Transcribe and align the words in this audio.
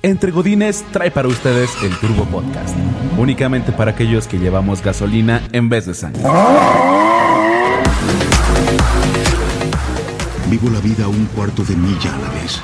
Entre 0.00 0.30
Godines 0.30 0.84
trae 0.92 1.10
para 1.10 1.26
ustedes 1.26 1.72
el 1.82 1.90
Turbo 1.98 2.24
Podcast, 2.26 2.76
únicamente 3.18 3.72
para 3.72 3.90
aquellos 3.90 4.28
que 4.28 4.38
llevamos 4.38 4.80
gasolina 4.80 5.42
en 5.50 5.68
vez 5.68 5.86
de 5.86 5.94
sangre. 5.94 6.22
Vivo 10.48 10.70
la 10.70 10.78
vida 10.78 11.08
un 11.08 11.26
cuarto 11.34 11.64
de 11.64 11.74
milla 11.74 12.14
a 12.14 12.18
la 12.18 12.30
vez. 12.30 12.62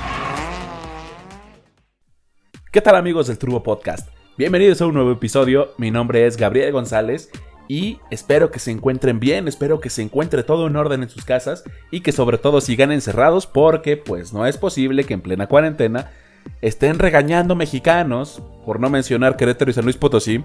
¿Qué 2.70 2.80
tal 2.80 2.94
amigos 2.94 3.26
del 3.26 3.36
Turbo 3.36 3.64
Podcast? 3.64 4.08
Bienvenidos 4.38 4.80
a 4.80 4.86
un 4.86 4.94
nuevo 4.94 5.10
episodio, 5.10 5.74
mi 5.76 5.90
nombre 5.90 6.28
es 6.28 6.36
Gabriel 6.36 6.70
González 6.70 7.30
y 7.66 7.98
espero 8.12 8.52
que 8.52 8.60
se 8.60 8.70
encuentren 8.70 9.18
bien, 9.18 9.48
espero 9.48 9.80
que 9.80 9.90
se 9.90 10.02
encuentre 10.02 10.44
todo 10.44 10.68
en 10.68 10.76
orden 10.76 11.02
en 11.02 11.08
sus 11.08 11.24
casas 11.24 11.64
y 11.90 12.00
que 12.02 12.12
sobre 12.12 12.38
todo 12.38 12.60
sigan 12.60 12.92
encerrados 12.92 13.48
porque 13.48 13.96
pues 13.96 14.32
no 14.32 14.46
es 14.46 14.56
posible 14.56 15.02
que 15.02 15.14
en 15.14 15.20
plena 15.20 15.48
cuarentena 15.48 16.12
estén 16.60 16.98
regañando 16.98 17.54
mexicanos, 17.54 18.42
por 18.64 18.80
no 18.80 18.90
mencionar 18.90 19.36
Querétaro 19.36 19.70
y 19.70 19.74
San 19.74 19.84
Luis 19.84 19.96
Potosí, 19.96 20.44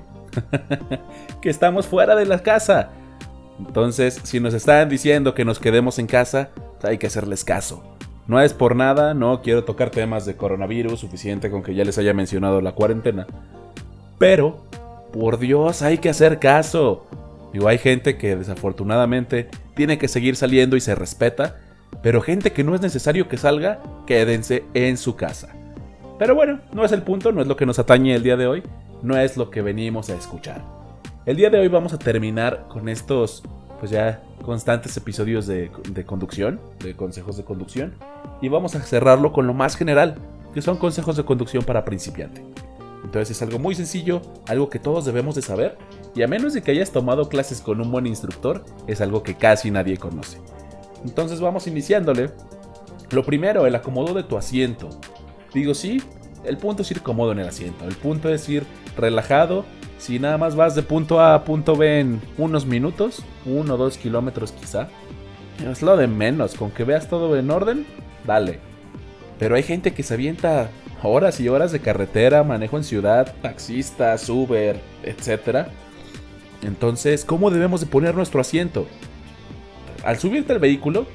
que 1.41 1.49
estamos 1.49 1.87
fuera 1.87 2.15
de 2.15 2.25
la 2.25 2.39
casa. 2.39 2.89
Entonces, 3.59 4.19
si 4.23 4.39
nos 4.39 4.53
están 4.53 4.89
diciendo 4.89 5.33
que 5.33 5.45
nos 5.45 5.59
quedemos 5.59 5.99
en 5.99 6.07
casa, 6.07 6.49
hay 6.83 6.97
que 6.97 7.07
hacerles 7.07 7.43
caso. 7.43 7.83
No 8.27 8.39
es 8.39 8.53
por 8.53 8.75
nada, 8.75 9.13
no 9.13 9.41
quiero 9.41 9.63
tocar 9.63 9.89
temas 9.89 10.25
de 10.25 10.35
coronavirus, 10.35 10.99
suficiente 10.99 11.49
con 11.49 11.63
que 11.63 11.73
ya 11.73 11.83
les 11.83 11.97
haya 11.97 12.13
mencionado 12.13 12.61
la 12.61 12.73
cuarentena. 12.73 13.25
Pero, 14.17 14.63
por 15.11 15.39
Dios, 15.39 15.81
hay 15.81 15.97
que 15.97 16.09
hacer 16.09 16.39
caso. 16.39 17.07
Digo, 17.51 17.67
hay 17.67 17.79
gente 17.79 18.17
que 18.17 18.35
desafortunadamente 18.35 19.49
tiene 19.75 19.97
que 19.97 20.07
seguir 20.07 20.35
saliendo 20.35 20.75
y 20.75 20.81
se 20.81 20.93
respeta, 20.93 21.57
pero 22.03 22.21
gente 22.21 22.51
que 22.51 22.63
no 22.63 22.75
es 22.75 22.81
necesario 22.81 23.27
que 23.27 23.37
salga, 23.37 23.81
quédense 24.05 24.63
en 24.73 24.97
su 24.97 25.15
casa. 25.15 25.49
Pero 26.19 26.35
bueno, 26.35 26.59
no 26.73 26.83
es 26.83 26.91
el 26.91 27.01
punto, 27.01 27.31
no 27.31 27.41
es 27.41 27.47
lo 27.47 27.55
que 27.55 27.65
nos 27.65 27.79
atañe 27.79 28.13
el 28.13 28.23
día 28.23 28.35
de 28.35 28.45
hoy, 28.45 28.61
no 29.01 29.17
es 29.17 29.37
lo 29.37 29.49
que 29.49 29.61
venimos 29.61 30.09
a 30.09 30.15
escuchar. 30.15 30.61
El 31.25 31.37
día 31.37 31.49
de 31.49 31.57
hoy 31.57 31.69
vamos 31.69 31.93
a 31.93 31.97
terminar 31.97 32.65
con 32.67 32.89
estos, 32.89 33.41
pues 33.79 33.89
ya 33.89 34.21
constantes 34.43 34.97
episodios 34.97 35.47
de, 35.47 35.71
conducción, 36.05 36.59
de 36.83 36.93
consejos 36.93 37.37
de 37.37 37.45
conducción, 37.45 37.93
y 38.41 38.49
vamos 38.49 38.75
a 38.75 38.81
cerrarlo 38.81 39.31
con 39.31 39.47
lo 39.47 39.53
más 39.53 39.77
general, 39.77 40.15
que 40.53 40.61
son 40.61 40.75
consejos 40.75 41.15
de 41.15 41.23
conducción 41.23 41.63
para 41.63 41.85
principiante. 41.85 42.43
Entonces 43.05 43.37
es 43.37 43.41
algo 43.41 43.57
muy 43.57 43.73
sencillo, 43.73 44.21
algo 44.49 44.69
que 44.69 44.79
todos 44.79 45.05
debemos 45.05 45.35
de 45.35 45.41
saber, 45.41 45.77
y 46.15 46.21
a 46.23 46.27
menos 46.27 46.53
de 46.53 46.61
que 46.61 46.71
hayas 46.71 46.91
tomado 46.91 47.29
clases 47.29 47.61
con 47.61 47.79
un 47.79 47.93
buen 47.93 48.05
instructor, 48.05 48.65
es 48.87 48.99
algo 48.99 49.23
que 49.23 49.35
casi 49.35 49.71
nadie 49.71 49.95
conoce. 49.95 50.37
Entonces 51.05 51.39
vamos 51.39 51.65
iniciándole. 51.65 52.31
Lo 53.11 53.23
primero, 53.23 53.65
el 53.65 53.73
acomodo 53.73 54.13
de 54.13 54.23
tu 54.23 54.37
asiento. 54.37 54.89
Digo, 55.53 55.73
sí, 55.73 56.01
el 56.43 56.57
punto 56.57 56.83
es 56.83 56.91
ir 56.91 57.01
cómodo 57.01 57.31
en 57.31 57.39
el 57.39 57.47
asiento, 57.47 57.85
el 57.85 57.95
punto 57.95 58.29
es 58.29 58.47
ir 58.49 58.63
relajado. 58.97 59.65
Si 59.97 60.19
nada 60.19 60.37
más 60.37 60.55
vas 60.55 60.75
de 60.75 60.83
punto 60.83 61.19
A 61.19 61.33
a 61.33 61.43
punto 61.43 61.75
B 61.75 61.99
en 61.99 62.21
unos 62.37 62.65
minutos, 62.65 63.23
uno 63.45 63.73
o 63.73 63.77
dos 63.77 63.97
kilómetros 63.97 64.53
quizá, 64.53 64.87
es 65.69 65.81
lo 65.81 65.97
de 65.97 66.07
menos, 66.07 66.55
con 66.55 66.71
que 66.71 66.85
veas 66.85 67.09
todo 67.09 67.37
en 67.37 67.51
orden, 67.51 67.85
dale. 68.25 68.59
Pero 69.37 69.55
hay 69.55 69.63
gente 69.63 69.93
que 69.93 70.03
se 70.03 70.13
avienta 70.13 70.69
horas 71.03 71.39
y 71.39 71.49
horas 71.49 71.71
de 71.71 71.81
carretera, 71.81 72.43
manejo 72.43 72.77
en 72.77 72.83
ciudad, 72.83 73.33
taxistas, 73.41 74.29
Uber, 74.29 74.79
etc. 75.03 75.67
Entonces, 76.61 77.25
¿cómo 77.25 77.51
debemos 77.51 77.81
de 77.81 77.87
poner 77.87 78.15
nuestro 78.15 78.39
asiento? 78.39 78.87
Al 80.05 80.17
subirte 80.17 80.53
al 80.53 80.59
vehículo, 80.59 81.07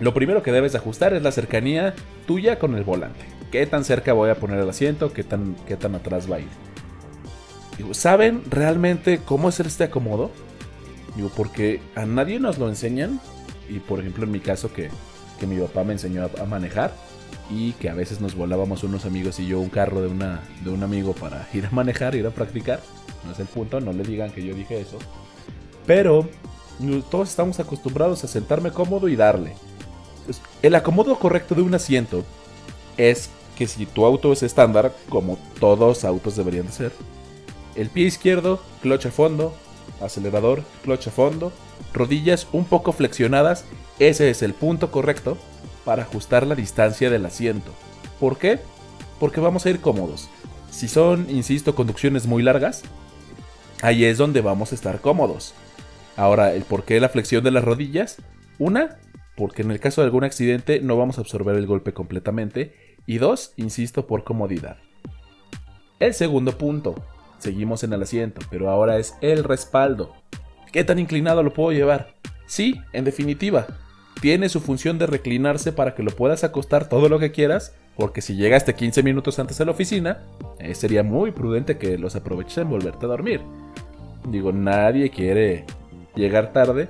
lo 0.00 0.14
primero 0.14 0.42
que 0.42 0.52
debes 0.52 0.76
ajustar 0.76 1.14
es 1.14 1.22
la 1.22 1.32
cercanía 1.32 1.94
tuya 2.26 2.60
con 2.60 2.76
el 2.76 2.84
volante 2.84 3.33
qué 3.54 3.64
tan 3.66 3.84
cerca 3.84 4.12
voy 4.12 4.30
a 4.30 4.34
poner 4.34 4.58
el 4.58 4.68
asiento, 4.68 5.12
qué 5.12 5.22
tan, 5.22 5.54
qué 5.68 5.76
tan 5.76 5.94
atrás 5.94 6.28
va 6.28 6.38
a 6.38 6.40
ir. 6.40 7.94
¿Saben 7.94 8.42
realmente 8.50 9.20
cómo 9.24 9.46
hacer 9.46 9.68
este 9.68 9.84
acomodo? 9.84 10.32
Digo, 11.14 11.30
porque 11.36 11.80
a 11.94 12.04
nadie 12.04 12.40
nos 12.40 12.58
lo 12.58 12.68
enseñan. 12.68 13.20
Y 13.68 13.78
por 13.78 14.00
ejemplo, 14.00 14.24
en 14.24 14.32
mi 14.32 14.40
caso, 14.40 14.72
que, 14.72 14.90
mi 15.46 15.56
papá 15.60 15.84
me 15.84 15.92
enseñó 15.92 16.28
a, 16.36 16.44
manejar. 16.46 16.96
Y 17.48 17.74
que 17.74 17.88
a 17.88 17.94
veces 17.94 18.20
nos 18.20 18.34
volábamos 18.34 18.82
unos 18.82 19.04
amigos 19.04 19.38
y 19.38 19.46
yo 19.46 19.60
un 19.60 19.68
carro 19.68 20.00
de, 20.00 20.08
una, 20.08 20.40
de 20.64 20.70
un 20.70 20.82
amigo 20.82 21.12
para 21.12 21.48
ir 21.54 21.66
a 21.66 21.70
manejar, 21.70 22.16
ir 22.16 22.26
a 22.26 22.30
practicar. 22.30 22.80
No 23.24 23.30
es 23.30 23.38
el 23.38 23.46
punto, 23.46 23.80
no 23.80 23.92
le 23.92 24.02
digan 24.02 24.32
que 24.32 24.44
yo 24.44 24.52
dije 24.52 24.80
eso. 24.80 24.98
Pero 25.86 26.28
todos 27.08 27.28
estamos 27.28 27.60
acostumbrados 27.60 28.24
a 28.24 28.26
sentarme 28.26 28.72
cómodo 28.72 29.06
y 29.06 29.14
darle. 29.14 29.52
Pues, 30.24 30.42
el 30.60 30.74
acomodo 30.74 31.16
correcto 31.20 31.54
de 31.54 31.62
un 31.62 31.72
asiento 31.76 32.24
es 32.96 33.30
que 33.56 33.66
si 33.66 33.86
tu 33.86 34.04
auto 34.04 34.32
es 34.32 34.42
estándar, 34.42 34.94
como 35.08 35.38
todos 35.58 36.04
autos 36.04 36.36
deberían 36.36 36.66
de 36.66 36.72
ser, 36.72 36.92
el 37.74 37.88
pie 37.88 38.06
izquierdo, 38.06 38.60
cloche 38.82 39.08
a 39.08 39.12
fondo, 39.12 39.54
acelerador, 40.00 40.62
cloche 40.82 41.10
a 41.10 41.12
fondo, 41.12 41.52
rodillas 41.92 42.46
un 42.52 42.64
poco 42.64 42.92
flexionadas, 42.92 43.64
ese 43.98 44.30
es 44.30 44.42
el 44.42 44.54
punto 44.54 44.90
correcto 44.90 45.36
para 45.84 46.02
ajustar 46.02 46.46
la 46.46 46.54
distancia 46.54 47.10
del 47.10 47.26
asiento. 47.26 47.72
¿Por 48.20 48.38
qué? 48.38 48.58
Porque 49.20 49.40
vamos 49.40 49.66
a 49.66 49.70
ir 49.70 49.80
cómodos. 49.80 50.28
Si 50.70 50.88
son, 50.88 51.28
insisto, 51.30 51.74
conducciones 51.74 52.26
muy 52.26 52.42
largas, 52.42 52.82
ahí 53.82 54.04
es 54.04 54.18
donde 54.18 54.40
vamos 54.40 54.72
a 54.72 54.74
estar 54.74 55.00
cómodos. 55.00 55.54
Ahora, 56.16 56.54
el 56.54 56.62
por 56.62 56.84
qué 56.84 57.00
la 57.00 57.08
flexión 57.08 57.44
de 57.44 57.50
las 57.50 57.64
rodillas. 57.64 58.16
Una, 58.58 58.98
porque 59.36 59.62
en 59.62 59.70
el 59.70 59.80
caso 59.80 60.00
de 60.00 60.06
algún 60.06 60.24
accidente 60.24 60.80
no 60.80 60.96
vamos 60.96 61.18
a 61.18 61.22
absorber 61.22 61.56
el 61.56 61.66
golpe 61.66 61.92
completamente 61.92 62.72
y 63.06 63.18
dos, 63.18 63.52
insisto, 63.56 64.06
por 64.06 64.24
comodidad. 64.24 64.76
El 66.00 66.14
segundo 66.14 66.58
punto, 66.58 66.94
seguimos 67.38 67.84
en 67.84 67.92
el 67.92 68.02
asiento, 68.02 68.40
pero 68.50 68.70
ahora 68.70 68.98
es 68.98 69.14
el 69.20 69.44
respaldo. 69.44 70.14
¿Qué 70.72 70.84
tan 70.84 70.98
inclinado 70.98 71.42
lo 71.42 71.52
puedo 71.52 71.72
llevar? 71.72 72.14
Sí, 72.46 72.80
en 72.92 73.04
definitiva, 73.04 73.66
tiene 74.20 74.48
su 74.48 74.60
función 74.60 74.98
de 74.98 75.06
reclinarse 75.06 75.72
para 75.72 75.94
que 75.94 76.02
lo 76.02 76.10
puedas 76.10 76.44
acostar 76.44 76.88
todo 76.88 77.08
lo 77.08 77.18
que 77.18 77.32
quieras, 77.32 77.74
porque 77.96 78.22
si 78.22 78.36
llegaste 78.36 78.74
15 78.74 79.02
minutos 79.02 79.38
antes 79.38 79.60
a 79.60 79.64
la 79.64 79.70
oficina, 79.70 80.22
eh, 80.58 80.74
sería 80.74 81.02
muy 81.02 81.30
prudente 81.30 81.78
que 81.78 81.98
los 81.98 82.16
aproveches 82.16 82.58
en 82.58 82.70
volverte 82.70 83.06
a 83.06 83.08
dormir. 83.08 83.40
Digo, 84.28 84.52
nadie 84.52 85.10
quiere 85.10 85.64
llegar 86.14 86.52
tarde, 86.52 86.88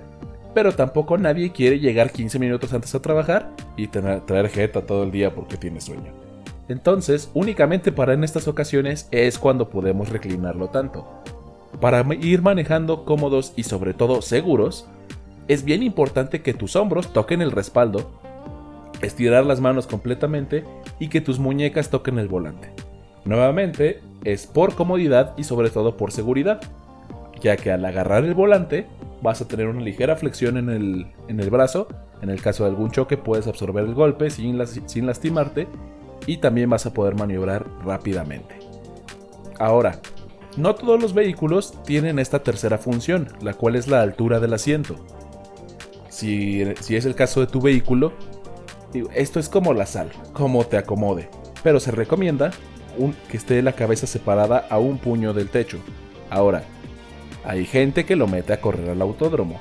pero 0.54 0.72
tampoco 0.72 1.18
nadie 1.18 1.52
quiere 1.52 1.80
llegar 1.80 2.12
15 2.12 2.38
minutos 2.38 2.72
antes 2.72 2.94
a 2.94 3.02
trabajar 3.02 3.50
y 3.76 3.88
traer 3.88 4.48
jeta 4.48 4.82
todo 4.82 5.02
el 5.02 5.10
día 5.10 5.34
porque 5.34 5.56
tiene 5.56 5.80
sueño. 5.80 6.12
Entonces, 6.68 7.30
únicamente 7.34 7.92
para 7.92 8.14
en 8.14 8.24
estas 8.24 8.48
ocasiones 8.48 9.08
es 9.10 9.38
cuando 9.38 9.68
podemos 9.68 10.08
reclinarlo 10.08 10.68
tanto. 10.68 11.06
Para 11.80 12.04
ir 12.14 12.40
manejando 12.40 13.04
cómodos 13.04 13.52
y 13.56 13.64
sobre 13.64 13.92
todo 13.92 14.22
seguros, 14.22 14.86
es 15.48 15.64
bien 15.64 15.82
importante 15.82 16.40
que 16.40 16.54
tus 16.54 16.76
hombros 16.76 17.12
toquen 17.12 17.42
el 17.42 17.50
respaldo, 17.50 18.12
estirar 19.02 19.44
las 19.44 19.60
manos 19.60 19.86
completamente 19.86 20.64
y 20.98 21.08
que 21.08 21.20
tus 21.20 21.38
muñecas 21.38 21.90
toquen 21.90 22.18
el 22.18 22.28
volante. 22.28 22.70
Nuevamente, 23.24 24.00
es 24.22 24.46
por 24.46 24.74
comodidad 24.74 25.34
y 25.36 25.44
sobre 25.44 25.68
todo 25.68 25.96
por 25.96 26.12
seguridad, 26.12 26.60
ya 27.42 27.56
que 27.56 27.72
al 27.72 27.84
agarrar 27.84 28.24
el 28.24 28.34
volante 28.34 28.86
vas 29.24 29.40
a 29.40 29.48
tener 29.48 29.68
una 29.68 29.80
ligera 29.80 30.16
flexión 30.16 30.58
en 30.58 30.68
el, 30.68 31.06
en 31.28 31.40
el 31.40 31.48
brazo. 31.48 31.88
En 32.20 32.28
el 32.28 32.42
caso 32.42 32.64
de 32.64 32.70
algún 32.70 32.90
choque 32.90 33.16
puedes 33.16 33.46
absorber 33.46 33.84
el 33.84 33.94
golpe 33.94 34.28
sin, 34.28 34.60
sin 34.86 35.06
lastimarte 35.06 35.66
y 36.26 36.36
también 36.36 36.68
vas 36.68 36.84
a 36.84 36.92
poder 36.92 37.14
maniobrar 37.14 37.66
rápidamente. 37.82 38.58
Ahora, 39.58 39.98
no 40.58 40.74
todos 40.74 41.00
los 41.00 41.14
vehículos 41.14 41.72
tienen 41.84 42.18
esta 42.18 42.42
tercera 42.42 42.76
función, 42.76 43.28
la 43.40 43.54
cual 43.54 43.76
es 43.76 43.88
la 43.88 44.02
altura 44.02 44.40
del 44.40 44.52
asiento. 44.52 44.94
Si, 46.10 46.62
si 46.80 46.94
es 46.94 47.06
el 47.06 47.14
caso 47.14 47.40
de 47.40 47.46
tu 47.46 47.62
vehículo, 47.62 48.12
esto 49.14 49.40
es 49.40 49.48
como 49.48 49.72
la 49.72 49.86
sal, 49.86 50.10
como 50.34 50.64
te 50.66 50.76
acomode, 50.76 51.30
pero 51.62 51.80
se 51.80 51.92
recomienda 51.92 52.50
que 53.30 53.38
esté 53.38 53.62
la 53.62 53.72
cabeza 53.72 54.06
separada 54.06 54.66
a 54.68 54.78
un 54.78 54.98
puño 54.98 55.32
del 55.32 55.48
techo. 55.48 55.78
Ahora, 56.28 56.62
hay 57.44 57.66
gente 57.66 58.04
que 58.04 58.16
lo 58.16 58.26
mete 58.26 58.52
a 58.52 58.60
correr 58.60 58.90
al 58.90 59.02
autódromo. 59.02 59.60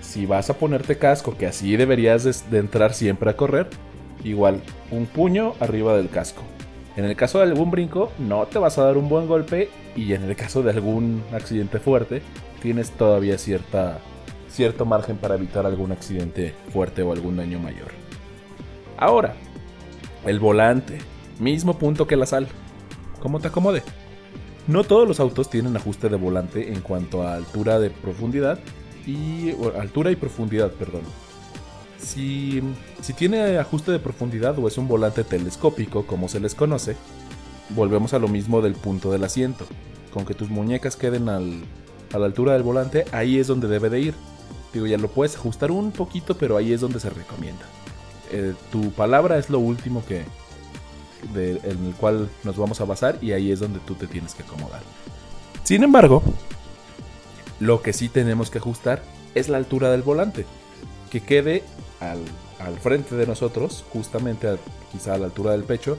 Si 0.00 0.26
vas 0.26 0.50
a 0.50 0.54
ponerte 0.54 0.98
casco, 0.98 1.36
que 1.36 1.46
así 1.46 1.76
deberías 1.76 2.50
de, 2.50 2.58
entrar 2.58 2.94
siempre 2.94 3.30
a 3.30 3.36
correr, 3.36 3.68
igual 4.24 4.60
un 4.90 5.06
puño 5.06 5.54
arriba 5.60 5.96
del 5.96 6.08
casco. 6.08 6.42
En 6.96 7.04
el 7.04 7.16
caso 7.16 7.38
de 7.38 7.44
algún 7.44 7.70
brinco, 7.70 8.12
no 8.18 8.46
te 8.46 8.58
vas 8.58 8.78
a 8.78 8.84
dar 8.84 8.96
un 8.96 9.08
buen 9.08 9.26
golpe 9.26 9.70
y 9.96 10.12
en 10.12 10.24
el 10.24 10.36
caso 10.36 10.62
de 10.62 10.70
algún 10.70 11.22
accidente 11.32 11.78
fuerte, 11.78 12.22
tienes 12.60 12.90
todavía 12.90 13.38
cierta, 13.38 13.98
cierto 14.48 14.84
margen 14.84 15.16
para 15.16 15.36
evitar 15.36 15.64
algún 15.64 15.92
accidente 15.92 16.54
fuerte 16.72 17.02
o 17.02 17.12
algún 17.12 17.36
daño 17.36 17.58
mayor. 17.58 17.88
Ahora, 18.98 19.34
el 20.26 20.38
volante, 20.38 20.98
mismo 21.38 21.78
punto 21.78 22.06
que 22.06 22.16
la 22.16 22.26
sal. 22.26 22.46
¿Cómo 23.20 23.40
te 23.40 23.48
acomode? 23.48 23.82
No 24.68 24.84
todos 24.84 25.08
los 25.08 25.18
autos 25.18 25.50
tienen 25.50 25.76
ajuste 25.76 26.08
de 26.08 26.16
volante 26.16 26.72
en 26.72 26.80
cuanto 26.80 27.22
a 27.22 27.34
altura 27.34 27.80
de 27.80 27.90
profundidad 27.90 28.58
y 29.06 29.50
altura 29.78 30.10
y 30.10 30.16
profundidad, 30.16 30.70
perdón. 30.70 31.02
Si, 31.98 32.62
si 33.00 33.12
tiene 33.12 33.58
ajuste 33.58 33.90
de 33.92 33.98
profundidad 33.98 34.58
o 34.58 34.68
es 34.68 34.78
un 34.78 34.88
volante 34.88 35.24
telescópico, 35.24 36.06
como 36.06 36.28
se 36.28 36.40
les 36.40 36.54
conoce, 36.54 36.96
volvemos 37.70 38.14
a 38.14 38.18
lo 38.18 38.28
mismo 38.28 38.60
del 38.60 38.74
punto 38.74 39.10
del 39.10 39.24
asiento. 39.24 39.66
Con 40.12 40.24
que 40.24 40.34
tus 40.34 40.50
muñecas 40.50 40.96
queden 40.96 41.28
al, 41.28 41.62
a 42.12 42.18
la 42.18 42.26
altura 42.26 42.52
del 42.52 42.62
volante, 42.62 43.04
ahí 43.12 43.38
es 43.38 43.46
donde 43.46 43.68
debe 43.68 43.90
de 43.90 44.00
ir. 44.00 44.14
Digo, 44.72 44.86
ya 44.86 44.98
lo 44.98 45.08
puedes 45.08 45.36
ajustar 45.36 45.70
un 45.70 45.90
poquito, 45.90 46.36
pero 46.36 46.56
ahí 46.56 46.72
es 46.72 46.80
donde 46.80 47.00
se 47.00 47.10
recomienda. 47.10 47.64
Eh, 48.30 48.54
tu 48.70 48.90
palabra 48.92 49.38
es 49.38 49.50
lo 49.50 49.58
último 49.58 50.04
que 50.06 50.22
en 51.34 51.86
el 51.86 51.94
cual 51.94 52.28
nos 52.44 52.56
vamos 52.56 52.80
a 52.80 52.84
basar 52.84 53.18
y 53.20 53.32
ahí 53.32 53.52
es 53.52 53.60
donde 53.60 53.80
tú 53.80 53.94
te 53.94 54.06
tienes 54.06 54.34
que 54.34 54.42
acomodar. 54.42 54.82
Sin 55.62 55.82
embargo, 55.82 56.22
lo 57.60 57.82
que 57.82 57.92
sí 57.92 58.08
tenemos 58.08 58.50
que 58.50 58.58
ajustar 58.58 59.02
es 59.34 59.48
la 59.48 59.58
altura 59.58 59.90
del 59.90 60.02
volante, 60.02 60.44
que 61.10 61.20
quede 61.20 61.62
al, 62.00 62.18
frente 62.80 63.14
de 63.16 63.26
nosotros, 63.26 63.84
justamente 63.92 64.56
quizá 64.90 65.14
a 65.14 65.18
la 65.18 65.26
altura 65.26 65.52
del 65.52 65.64
pecho, 65.64 65.98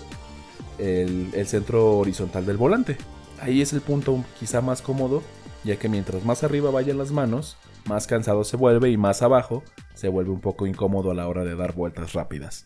el 0.78 1.46
centro 1.46 1.98
horizontal 1.98 2.46
del 2.46 2.58
volante. 2.58 2.98
Ahí 3.42 3.62
es 3.62 3.74
el 3.74 3.82
punto 3.82 4.24
quizá 4.40 4.62
más 4.62 4.82
cómodo, 4.82 5.22
ya 5.64 5.78
que 5.78 5.90
mientras 5.90 6.24
más 6.24 6.44
arriba 6.44 6.72
vayan 6.72 6.98
las 6.98 7.12
manos, 7.12 7.58
más 7.86 8.08
cansado 8.08 8.44
se 8.44 8.58
vuelve 8.58 8.90
y 8.90 8.98
más 8.98 9.22
abajo 9.22 9.64
se 9.94 10.08
vuelve 10.08 10.32
un 10.32 10.40
poco 10.40 10.66
incómodo 10.68 11.12
a 11.12 11.14
la 11.14 11.28
hora 11.28 11.44
de 11.44 11.56
dar 11.56 11.74
vueltas 11.74 12.14
rápidas. 12.14 12.66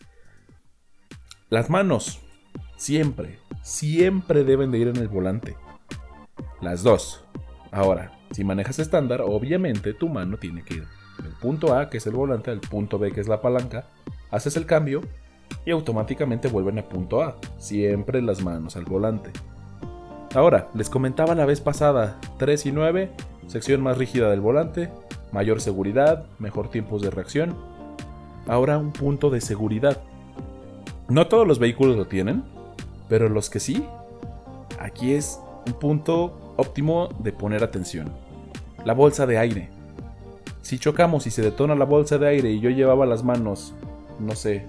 Las 1.50 1.70
manos, 1.70 2.20
siempre, 2.78 3.38
siempre 3.60 4.44
deben 4.44 4.70
de 4.70 4.78
ir 4.78 4.88
en 4.88 4.96
el 4.96 5.08
volante. 5.08 5.56
Las 6.62 6.82
dos. 6.82 7.24
Ahora, 7.70 8.18
si 8.30 8.44
manejas 8.44 8.78
estándar, 8.78 9.20
obviamente 9.20 9.92
tu 9.92 10.08
mano 10.08 10.38
tiene 10.38 10.62
que 10.62 10.74
ir 10.74 10.86
del 11.22 11.32
punto 11.32 11.74
A, 11.74 11.90
que 11.90 11.98
es 11.98 12.06
el 12.06 12.14
volante, 12.14 12.50
al 12.50 12.60
punto 12.60 12.98
B, 12.98 13.12
que 13.12 13.20
es 13.20 13.28
la 13.28 13.42
palanca, 13.42 13.86
haces 14.30 14.56
el 14.56 14.64
cambio 14.64 15.02
y 15.66 15.72
automáticamente 15.72 16.48
vuelven 16.48 16.78
a 16.78 16.88
punto 16.88 17.22
A. 17.22 17.36
Siempre 17.58 18.22
las 18.22 18.42
manos 18.42 18.76
al 18.76 18.84
volante. 18.84 19.30
Ahora, 20.34 20.68
les 20.74 20.88
comentaba 20.88 21.34
la 21.34 21.46
vez 21.46 21.60
pasada, 21.60 22.20
3 22.38 22.66
y 22.66 22.72
9, 22.72 23.10
sección 23.48 23.82
más 23.82 23.98
rígida 23.98 24.30
del 24.30 24.40
volante, 24.40 24.90
mayor 25.32 25.60
seguridad, 25.60 26.26
mejor 26.38 26.70
tiempos 26.70 27.02
de 27.02 27.10
reacción. 27.10 27.56
Ahora 28.46 28.78
un 28.78 28.92
punto 28.92 29.30
de 29.30 29.40
seguridad. 29.40 30.00
No 31.08 31.26
todos 31.26 31.46
los 31.46 31.58
vehículos 31.58 31.96
lo 31.96 32.06
tienen, 32.06 32.44
pero 33.08 33.28
los 33.28 33.50
que 33.50 33.60
sí, 33.60 33.84
aquí 34.80 35.12
es 35.12 35.40
un 35.66 35.74
punto 35.74 36.54
óptimo 36.56 37.08
de 37.20 37.32
poner 37.32 37.62
atención. 37.62 38.10
La 38.84 38.94
bolsa 38.94 39.26
de 39.26 39.38
aire. 39.38 39.70
Si 40.62 40.78
chocamos 40.78 41.26
y 41.26 41.30
se 41.30 41.42
detona 41.42 41.74
la 41.74 41.84
bolsa 41.84 42.18
de 42.18 42.28
aire 42.28 42.50
y 42.50 42.60
yo 42.60 42.70
llevaba 42.70 43.06
las 43.06 43.24
manos, 43.24 43.74
no 44.18 44.34
sé, 44.34 44.66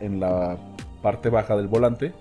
en 0.00 0.20
la 0.20 0.56
parte 1.02 1.30
baja 1.30 1.56
del 1.56 1.68
volante, 1.68 2.12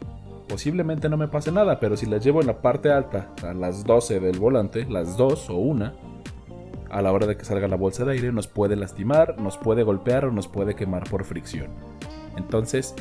posiblemente 0.48 1.10
no 1.10 1.18
me 1.18 1.28
pase 1.28 1.51
nada, 1.51 1.80
pero 1.80 1.98
si 1.98 2.06
las 2.06 2.24
llevo 2.24 2.42
en 2.42 2.48
la 2.48 2.62
parte 2.62 2.92
alta, 2.92 3.30
a 3.44 3.54
las 3.54 3.84
12 3.84 4.19
del 4.19 4.40
volante, 4.40 4.86
las 4.86 5.18
2 5.18 5.50
o 5.50 5.56
una, 5.56 5.94
a 6.90 7.01
la 7.01 7.12
hora 7.12 7.25
de 7.25 7.36
que 7.36 7.44
salga 7.44 7.68
la 7.68 7.75
bolsa 7.75 8.06
de 8.06 8.12
aire 8.12 8.31
nos 8.31 8.48
puede 8.48 8.75
lastimar, 8.75 9.40
nos 9.40 9.57
puede 9.57 9.84
golpear 9.84 10.25
o 10.25 10.31
nos 10.31 10.48
puede 10.48 10.75
quemar 10.75 11.10
por 11.10 11.24
fricción. 11.24 11.68
Entonces, 12.38 12.94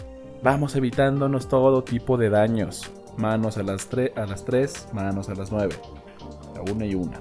vamos 0.43 0.75
evitándonos 0.77 1.49
todo 1.49 1.85
tipo 1.85 2.17
de 2.17 2.31
daños. 2.31 2.91
Manos 3.17 3.59
a 3.59 3.63
las, 3.63 3.89
a 4.17 4.27
las 4.27 4.45
3, 4.45 4.89
manos 4.93 5.29
a 5.29 5.35
las 5.35 5.53
9. 5.53 5.75
A 6.57 6.71
una 6.73 6.87
y 6.87 6.95
una. 6.95 7.21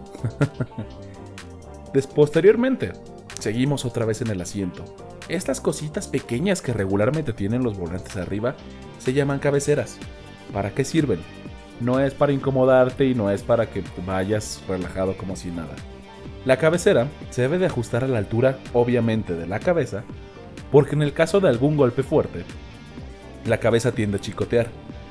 posteriormente, 2.16 2.94
seguimos 3.40 3.86
otra 3.86 4.06
vez 4.06 4.22
en 4.22 4.30
el 4.30 4.42
asiento. 4.42 4.84
Estas 5.30 5.62
cositas 5.62 6.08
pequeñas 6.08 6.62
que 6.62 6.74
regularmente 6.74 7.34
tienen 7.34 7.64
los 7.64 7.78
volantes 7.78 8.18
arriba 8.18 8.56
se 9.00 9.14
llaman 9.14 9.40
cabeceras. 9.40 9.98
¿Para 10.52 10.72
qué 10.72 10.84
sirven? 10.84 11.20
No 11.80 12.00
es 12.00 12.14
para 12.14 12.34
incomodarte 12.34 13.06
y 13.06 13.16
no 13.16 13.32
es 13.32 13.42
para 13.44 13.70
que 13.70 13.84
vayas 14.06 14.62
relajado 14.68 15.16
como 15.18 15.36
si 15.36 15.50
nada. 15.50 15.76
La 16.46 16.58
cabecera 16.58 17.08
se 17.30 17.44
debe 17.44 17.60
de 17.60 17.68
ajustar 17.68 18.04
a 18.04 18.08
la 18.08 18.18
altura, 18.18 18.58
obviamente, 18.74 19.34
de 19.34 19.48
la 19.48 19.60
cabeza, 19.60 20.04
porque 20.72 20.96
en 20.96 21.02
el 21.02 21.14
caso 21.14 21.40
de 21.40 21.50
algún 21.50 21.78
golpe 21.78 22.04
fuerte, 22.04 22.46
la 23.46 23.60
cabeza 23.60 23.92
tiende 23.92 24.18
a 24.18 24.22
chicotear. 24.22 24.68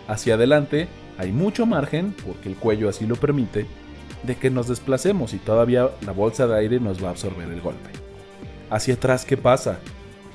Hacia 0.09 0.35
adelante 0.35 0.89
hay 1.19 1.33
mucho 1.33 1.67
margen, 1.67 2.15
porque 2.27 2.49
el 2.49 2.57
cuello 2.57 2.89
así 2.89 3.07
lo 3.07 3.17
permite, 3.17 3.67
de 4.23 4.37
que 4.37 4.51
nos 4.51 4.69
desplacemos 4.69 5.35
y 5.35 5.39
todavía 5.39 5.91
la 6.05 6.13
bolsa 6.13 6.47
de 6.47 6.59
aire 6.59 6.81
nos 6.81 7.03
va 7.03 7.09
a 7.09 7.11
absorber 7.13 7.49
el 7.49 7.61
golpe. 7.61 7.91
Hacia 8.71 8.95
atrás, 8.95 9.25
¿qué 9.25 9.37
pasa? 9.37 9.79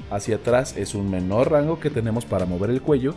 Hacia 0.10 0.38
atrás 0.38 0.76
es 0.78 0.96
un 0.96 1.10
menor 1.10 1.52
rango 1.52 1.80
que 1.80 1.90
tenemos 1.90 2.26
para 2.26 2.46
mover 2.46 2.70
el 2.70 2.82
cuello 2.82 3.16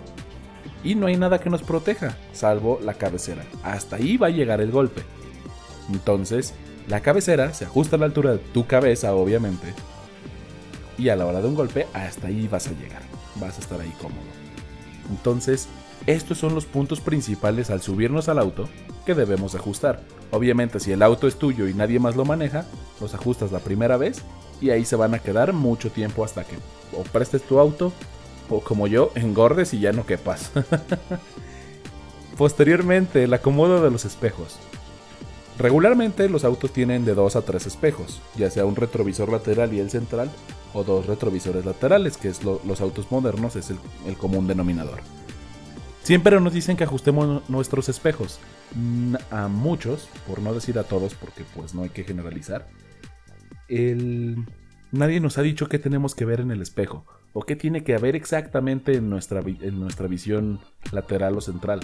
y 0.85 0.95
no 0.95 1.07
hay 1.07 1.17
nada 1.17 1.41
que 1.41 1.51
nos 1.51 1.63
proteja, 1.63 2.17
salvo 2.33 2.79
la 2.83 2.95
cabecera. 2.95 3.45
Hasta 3.63 3.97
ahí 3.97 4.17
va 4.17 4.29
a 4.29 4.31
llegar 4.31 4.61
el 4.61 4.71
golpe. 4.71 5.03
Entonces, 5.93 6.55
la 6.89 7.01
cabecera 7.01 7.53
se 7.53 7.65
ajusta 7.65 7.97
a 7.97 7.99
la 7.99 8.07
altura 8.07 8.33
de 8.33 8.39
tu 8.39 8.67
cabeza, 8.67 9.15
obviamente. 9.15 9.75
Y 10.97 11.09
a 11.11 11.17
la 11.17 11.27
hora 11.27 11.41
de 11.41 11.49
un 11.49 11.55
golpe, 11.55 11.87
hasta 11.93 12.29
ahí 12.29 12.49
vas 12.49 12.69
a 12.69 12.73
llegar. 12.73 13.03
Vas 13.37 13.59
a 13.59 13.61
estar 13.61 13.81
ahí 13.81 13.93
cómodo. 14.01 14.48
Entonces, 15.11 15.69
estos 16.07 16.39
son 16.39 16.55
los 16.55 16.67
puntos 16.67 17.01
principales 17.01 17.71
al 17.71 17.83
subirnos 17.83 18.29
al 18.29 18.39
auto 18.39 18.69
que 19.05 19.15
debemos 19.15 19.55
ajustar. 19.55 20.01
Obviamente, 20.31 20.81
si 20.81 20.93
el 20.93 21.03
auto 21.03 21.27
es 21.27 21.37
tuyo 21.37 21.69
y 21.69 21.75
nadie 21.75 21.99
más 21.99 22.17
lo 22.17 22.25
maneja, 22.25 22.67
los 23.01 23.15
ajustas 23.15 23.53
la 23.53 23.61
primera 23.61 23.97
vez 23.97 24.23
y 24.61 24.71
ahí 24.71 24.85
se 24.85 24.97
van 24.97 25.15
a 25.15 25.19
quedar 25.19 25.53
mucho 25.53 25.91
tiempo 25.91 26.25
hasta 26.25 26.45
que 26.45 26.57
o 26.97 27.03
prestes 27.03 27.43
tu 27.43 27.59
auto 27.59 27.93
o 28.51 28.61
como 28.61 28.87
yo, 28.87 29.11
engordes 29.15 29.75
y 29.75 29.81
ya 29.81 29.93
no 29.93 30.07
quepas. 30.07 30.51
Posteriormente, 32.39 33.25
el 33.25 33.35
acomodo 33.35 33.83
de 33.83 33.91
los 33.91 34.05
espejos. 34.05 34.59
Regularmente 35.59 36.29
los 36.29 36.45
autos 36.45 36.73
tienen 36.73 37.05
de 37.05 37.15
2 37.15 37.35
a 37.35 37.43
3 37.43 37.67
espejos, 37.67 38.23
ya 38.37 38.49
sea 38.49 38.65
un 38.65 38.77
retrovisor 38.77 39.31
lateral 39.31 39.75
y 39.75 39.81
el 39.81 39.91
central, 39.91 40.31
o 40.73 40.85
dos 40.85 41.07
retrovisores 41.07 41.65
laterales, 41.65 42.17
que 42.17 42.29
es 42.29 42.45
los 42.45 42.81
autos 42.81 43.11
modernos, 43.11 43.57
es 43.57 43.71
el, 43.71 44.17
común 44.17 44.47
denominador. 44.47 45.01
Siempre 46.05 46.41
nos 46.41 46.53
dicen 46.53 46.77
que 46.77 46.85
ajustemos 46.85 47.49
nuestros 47.49 47.89
espejos. 47.89 48.39
A 49.31 49.49
muchos, 49.49 50.09
por 50.29 50.41
no 50.41 50.55
decir 50.55 50.79
a 50.79 50.85
todos, 50.85 51.15
porque 51.15 51.43
pues 51.57 51.75
no 51.75 51.83
hay 51.83 51.89
que 51.89 52.05
generalizar, 52.05 52.69
nadie 53.69 55.21
nos 55.21 55.39
ha 55.39 55.43
dicho 55.43 55.69
qué 55.69 55.79
tenemos 55.79 56.15
que 56.15 56.25
ver 56.25 56.41
en 56.41 56.53
el 56.53 56.63
espejo, 56.63 57.05
o 57.33 57.43
qué 57.43 57.57
tiene 57.57 57.83
que 57.83 57.95
haber 57.95 58.15
exactamente 58.15 58.95
en 58.95 59.11
nuestra, 59.11 59.41
en 59.41 59.81
nuestra 59.81 60.07
visión 60.07 60.61
lateral 60.93 61.37
o 61.37 61.41
central. 61.41 61.81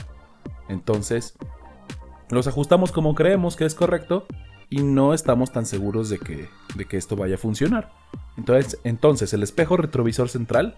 Entonces, 0.68 1.34
los 2.30 2.46
ajustamos 2.46 2.92
como 2.92 3.14
creemos 3.14 3.56
que 3.56 3.64
es 3.64 3.74
correcto 3.74 4.26
y 4.70 4.82
no 4.82 5.14
estamos 5.14 5.52
tan 5.52 5.66
seguros 5.66 6.08
de 6.08 6.18
que, 6.18 6.48
de 6.74 6.84
que 6.86 6.96
esto 6.96 7.16
vaya 7.16 7.36
a 7.36 7.38
funcionar. 7.38 7.90
Entonces, 8.36 8.80
entonces, 8.84 9.32
el 9.32 9.42
espejo 9.42 9.76
retrovisor 9.76 10.28
central 10.28 10.74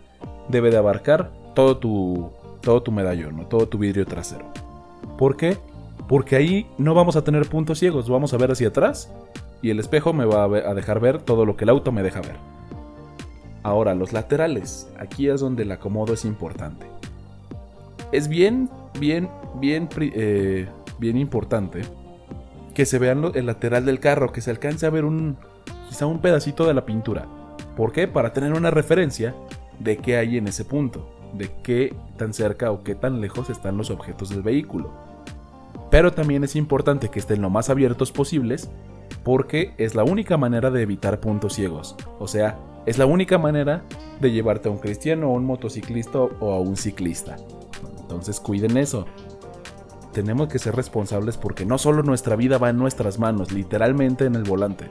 debe 0.48 0.70
de 0.70 0.76
abarcar 0.76 1.32
todo 1.54 1.78
tu, 1.78 2.30
todo 2.60 2.82
tu 2.82 2.92
medallón, 2.92 3.48
todo 3.48 3.68
tu 3.68 3.78
vidrio 3.78 4.06
trasero. 4.06 4.52
¿Por 5.16 5.36
qué? 5.36 5.56
Porque 6.08 6.36
ahí 6.36 6.66
no 6.78 6.94
vamos 6.94 7.16
a 7.16 7.24
tener 7.24 7.48
puntos 7.48 7.78
ciegos, 7.78 8.08
vamos 8.08 8.34
a 8.34 8.36
ver 8.36 8.50
hacia 8.50 8.68
atrás 8.68 9.10
y 9.62 9.70
el 9.70 9.80
espejo 9.80 10.12
me 10.12 10.24
va 10.24 10.44
a 10.44 10.74
dejar 10.74 11.00
ver 11.00 11.22
todo 11.22 11.44
lo 11.46 11.56
que 11.56 11.64
el 11.64 11.70
auto 11.70 11.92
me 11.92 12.02
deja 12.02 12.20
ver. 12.20 12.36
Ahora, 13.62 13.94
los 13.94 14.12
laterales, 14.12 14.88
aquí 14.98 15.28
es 15.28 15.40
donde 15.40 15.64
el 15.64 15.72
acomodo 15.72 16.12
es 16.14 16.24
importante. 16.24 16.86
Es 18.12 18.28
bien, 18.28 18.70
bien, 19.00 19.28
bien 19.60 19.88
eh, 19.98 20.68
bien 20.98 21.16
importante 21.16 21.82
que 22.74 22.84
se 22.84 22.98
vean 22.98 23.32
el 23.34 23.46
lateral 23.46 23.86
del 23.86 24.00
carro, 24.00 24.32
que 24.32 24.40
se 24.40 24.50
alcance 24.50 24.86
a 24.86 24.90
ver 24.90 25.04
un 25.04 25.36
quizá 25.88 26.06
un 26.06 26.20
pedacito 26.20 26.66
de 26.66 26.74
la 26.74 26.84
pintura. 26.84 27.26
¿Por 27.76 27.92
qué? 27.92 28.08
Para 28.08 28.32
tener 28.32 28.52
una 28.52 28.70
referencia 28.70 29.34
de 29.78 29.96
qué 29.98 30.16
hay 30.16 30.36
en 30.36 30.48
ese 30.48 30.64
punto, 30.64 31.08
de 31.32 31.50
qué 31.62 31.94
tan 32.16 32.32
cerca 32.32 32.70
o 32.70 32.82
qué 32.82 32.94
tan 32.94 33.20
lejos 33.20 33.50
están 33.50 33.76
los 33.76 33.90
objetos 33.90 34.30
del 34.30 34.42
vehículo. 34.42 34.92
Pero 35.90 36.12
también 36.12 36.44
es 36.44 36.56
importante 36.56 37.08
que 37.08 37.18
estén 37.18 37.42
lo 37.42 37.50
más 37.50 37.70
abiertos 37.70 38.12
posibles 38.12 38.70
porque 39.24 39.74
es 39.78 39.94
la 39.94 40.04
única 40.04 40.36
manera 40.36 40.70
de 40.70 40.82
evitar 40.82 41.20
puntos 41.20 41.54
ciegos. 41.54 41.96
O 42.18 42.28
sea, 42.28 42.58
es 42.86 42.98
la 42.98 43.06
única 43.06 43.38
manera 43.38 43.84
de 44.20 44.32
llevarte 44.32 44.68
a 44.68 44.72
un 44.72 44.78
cristiano, 44.78 45.28
a 45.28 45.32
un 45.32 45.44
motociclista 45.44 46.18
o 46.18 46.52
a 46.52 46.60
un 46.60 46.76
ciclista. 46.76 47.36
Entonces 48.00 48.38
cuiden 48.38 48.76
eso 48.76 49.06
tenemos 50.16 50.48
que 50.48 50.58
ser 50.58 50.74
responsables 50.74 51.36
porque 51.36 51.66
no 51.66 51.76
solo 51.76 52.02
nuestra 52.02 52.36
vida 52.36 52.56
va 52.56 52.70
en 52.70 52.78
nuestras 52.78 53.18
manos, 53.18 53.52
literalmente 53.52 54.24
en 54.24 54.34
el 54.34 54.44
volante, 54.44 54.90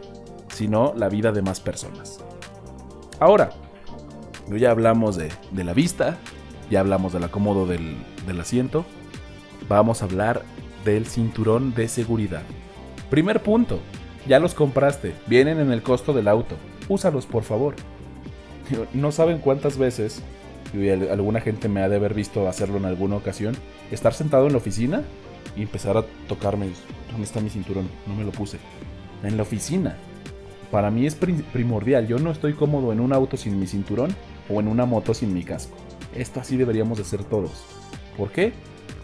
sino 0.50 0.94
la 0.96 1.10
vida 1.10 1.32
de 1.32 1.42
más 1.42 1.60
personas. 1.60 2.20
Ahora, 3.20 3.50
ya 4.56 4.70
hablamos 4.70 5.16
de, 5.16 5.32
la 5.56 5.74
vista, 5.74 6.20
ya 6.70 6.82
hablamos 6.82 7.12
del 7.12 7.24
acomodo 7.24 7.66
del, 7.66 7.98
del 8.28 8.40
asiento, 8.40 8.86
vamos 9.68 10.04
a 10.04 10.06
hablar 10.06 10.44
del 10.84 11.08
cinturón 11.08 11.74
de 11.74 11.88
seguridad. 11.88 12.44
Primer 13.10 13.42
punto, 13.42 13.80
ya 14.28 14.38
los 14.38 14.54
compraste, 14.54 15.16
vienen 15.26 15.60
en 15.60 15.72
el 15.72 15.82
costo 15.82 16.14
del 16.14 16.28
auto, 16.28 16.56
úsalos 16.88 17.26
por 17.26 17.42
favor. 17.42 17.74
No 18.94 19.12
saben 19.12 19.40
cuántas 19.40 19.80
veces 19.80 20.22
y 20.84 20.90
alguna 20.90 21.42
gente 21.42 21.70
me 21.70 21.82
ha 21.82 21.90
de 21.90 21.96
haber 21.96 22.14
visto 22.14 22.48
hacerlo 22.48 22.78
en 22.78 22.86
alguna 22.86 23.16
ocasión, 23.16 23.56
estar 23.92 24.14
sentado 24.14 24.48
en 24.48 24.54
la 24.54 24.58
oficina 24.58 25.04
y 25.56 25.62
empezar 25.62 25.98
a 25.98 26.06
tocarme, 26.28 26.70
¿dónde 27.12 27.26
está 27.26 27.40
mi 27.40 27.50
cinturón? 27.50 27.88
No 28.08 28.16
me 28.16 28.24
lo 28.24 28.32
puse. 28.32 28.58
En 29.24 29.38
la 29.38 29.44
oficina. 29.44 29.96
Para 30.72 30.92
mí 30.92 31.06
es 31.06 31.16
primordial, 31.16 32.08
yo 32.08 32.18
no 32.18 32.32
estoy 32.32 32.54
cómodo 32.54 32.92
en 32.92 33.00
un 33.00 33.14
auto 33.14 33.38
sin 33.38 33.60
mi 33.60 33.68
cinturón 33.68 34.16
o 34.50 34.60
en 34.60 34.68
una 34.68 34.86
moto 34.86 35.14
sin 35.14 35.34
mi 35.34 35.44
casco. 35.44 35.78
Esto 36.14 36.40
así 36.40 36.58
deberíamos 36.58 36.98
de 36.98 37.04
ser 37.04 37.24
todos. 37.24 37.64
¿Por 38.18 38.32
qué? 38.32 38.54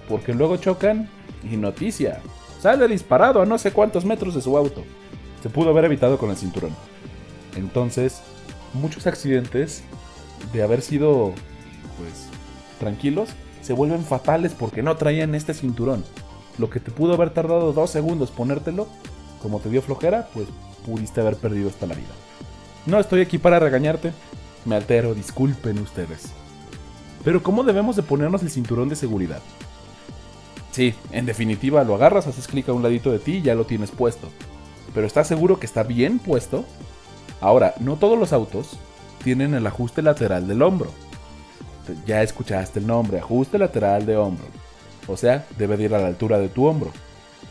Porque 0.09 0.33
luego 0.33 0.57
chocan 0.57 1.09
y 1.49 1.57
noticia. 1.57 2.19
Sale 2.59 2.87
disparado 2.87 3.41
a 3.41 3.45
no 3.45 3.57
sé 3.57 3.71
cuántos 3.71 4.05
metros 4.05 4.35
de 4.35 4.41
su 4.41 4.57
auto. 4.57 4.83
Se 5.41 5.49
pudo 5.49 5.69
haber 5.69 5.85
evitado 5.85 6.17
con 6.17 6.29
el 6.29 6.37
cinturón. 6.37 6.75
Entonces, 7.55 8.21
muchos 8.73 9.07
accidentes 9.07 9.83
de 10.53 10.63
haber 10.63 10.81
sido 10.81 11.33
pues 12.01 12.27
tranquilos 12.79 13.29
se 13.61 13.73
vuelven 13.73 14.03
fatales 14.03 14.53
porque 14.57 14.81
no 14.81 14.95
traían 14.97 15.35
este 15.35 15.53
cinturón. 15.53 16.03
Lo 16.57 16.69
que 16.69 16.79
te 16.79 16.91
pudo 16.91 17.13
haber 17.13 17.29
tardado 17.31 17.73
dos 17.73 17.91
segundos 17.91 18.31
ponértelo, 18.31 18.87
como 19.41 19.59
te 19.59 19.69
dio 19.69 19.81
flojera, 19.81 20.29
pues 20.33 20.47
pudiste 20.85 21.21
haber 21.21 21.35
perdido 21.35 21.69
hasta 21.69 21.87
la 21.87 21.95
vida. 21.95 22.09
No 22.85 22.99
estoy 22.99 23.21
aquí 23.21 23.37
para 23.37 23.59
regañarte, 23.59 24.11
me 24.65 24.75
altero, 24.75 25.13
disculpen 25.13 25.77
ustedes. 25.79 26.31
Pero 27.23 27.43
¿cómo 27.43 27.63
debemos 27.63 27.95
de 27.95 28.03
ponernos 28.03 28.41
el 28.41 28.49
cinturón 28.49 28.89
de 28.89 28.95
seguridad? 28.95 29.41
Sí, 30.71 30.95
en 31.11 31.25
definitiva 31.25 31.83
lo 31.83 31.95
agarras, 31.95 32.27
haces 32.27 32.47
clic 32.47 32.67
a 32.69 32.73
un 32.73 32.81
ladito 32.81 33.11
de 33.11 33.19
ti 33.19 33.33
y 33.33 33.41
ya 33.43 33.55
lo 33.55 33.65
tienes 33.65 33.91
puesto. 33.91 34.29
Pero 34.93 35.05
¿estás 35.05 35.27
seguro 35.27 35.59
que 35.59 35.67
está 35.67 35.83
bien 35.83 36.17
puesto? 36.17 36.65
Ahora, 37.39 37.75
no 37.79 37.97
todos 37.97 38.17
los 38.17 38.33
autos 38.33 38.77
tienen 39.23 39.53
el 39.53 39.67
ajuste 39.67 40.01
lateral 40.01 40.47
del 40.47 40.61
hombro. 40.61 40.91
Ya 42.05 42.21
escuchaste 42.21 42.79
el 42.79 42.87
nombre, 42.87 43.19
ajuste 43.19 43.57
lateral 43.57 44.05
de 44.05 44.17
hombro. 44.17 44.45
O 45.07 45.17
sea, 45.17 45.45
debe 45.57 45.77
de 45.77 45.85
ir 45.85 45.95
a 45.95 45.99
la 45.99 46.07
altura 46.07 46.37
de 46.37 46.49
tu 46.49 46.65
hombro. 46.65 46.91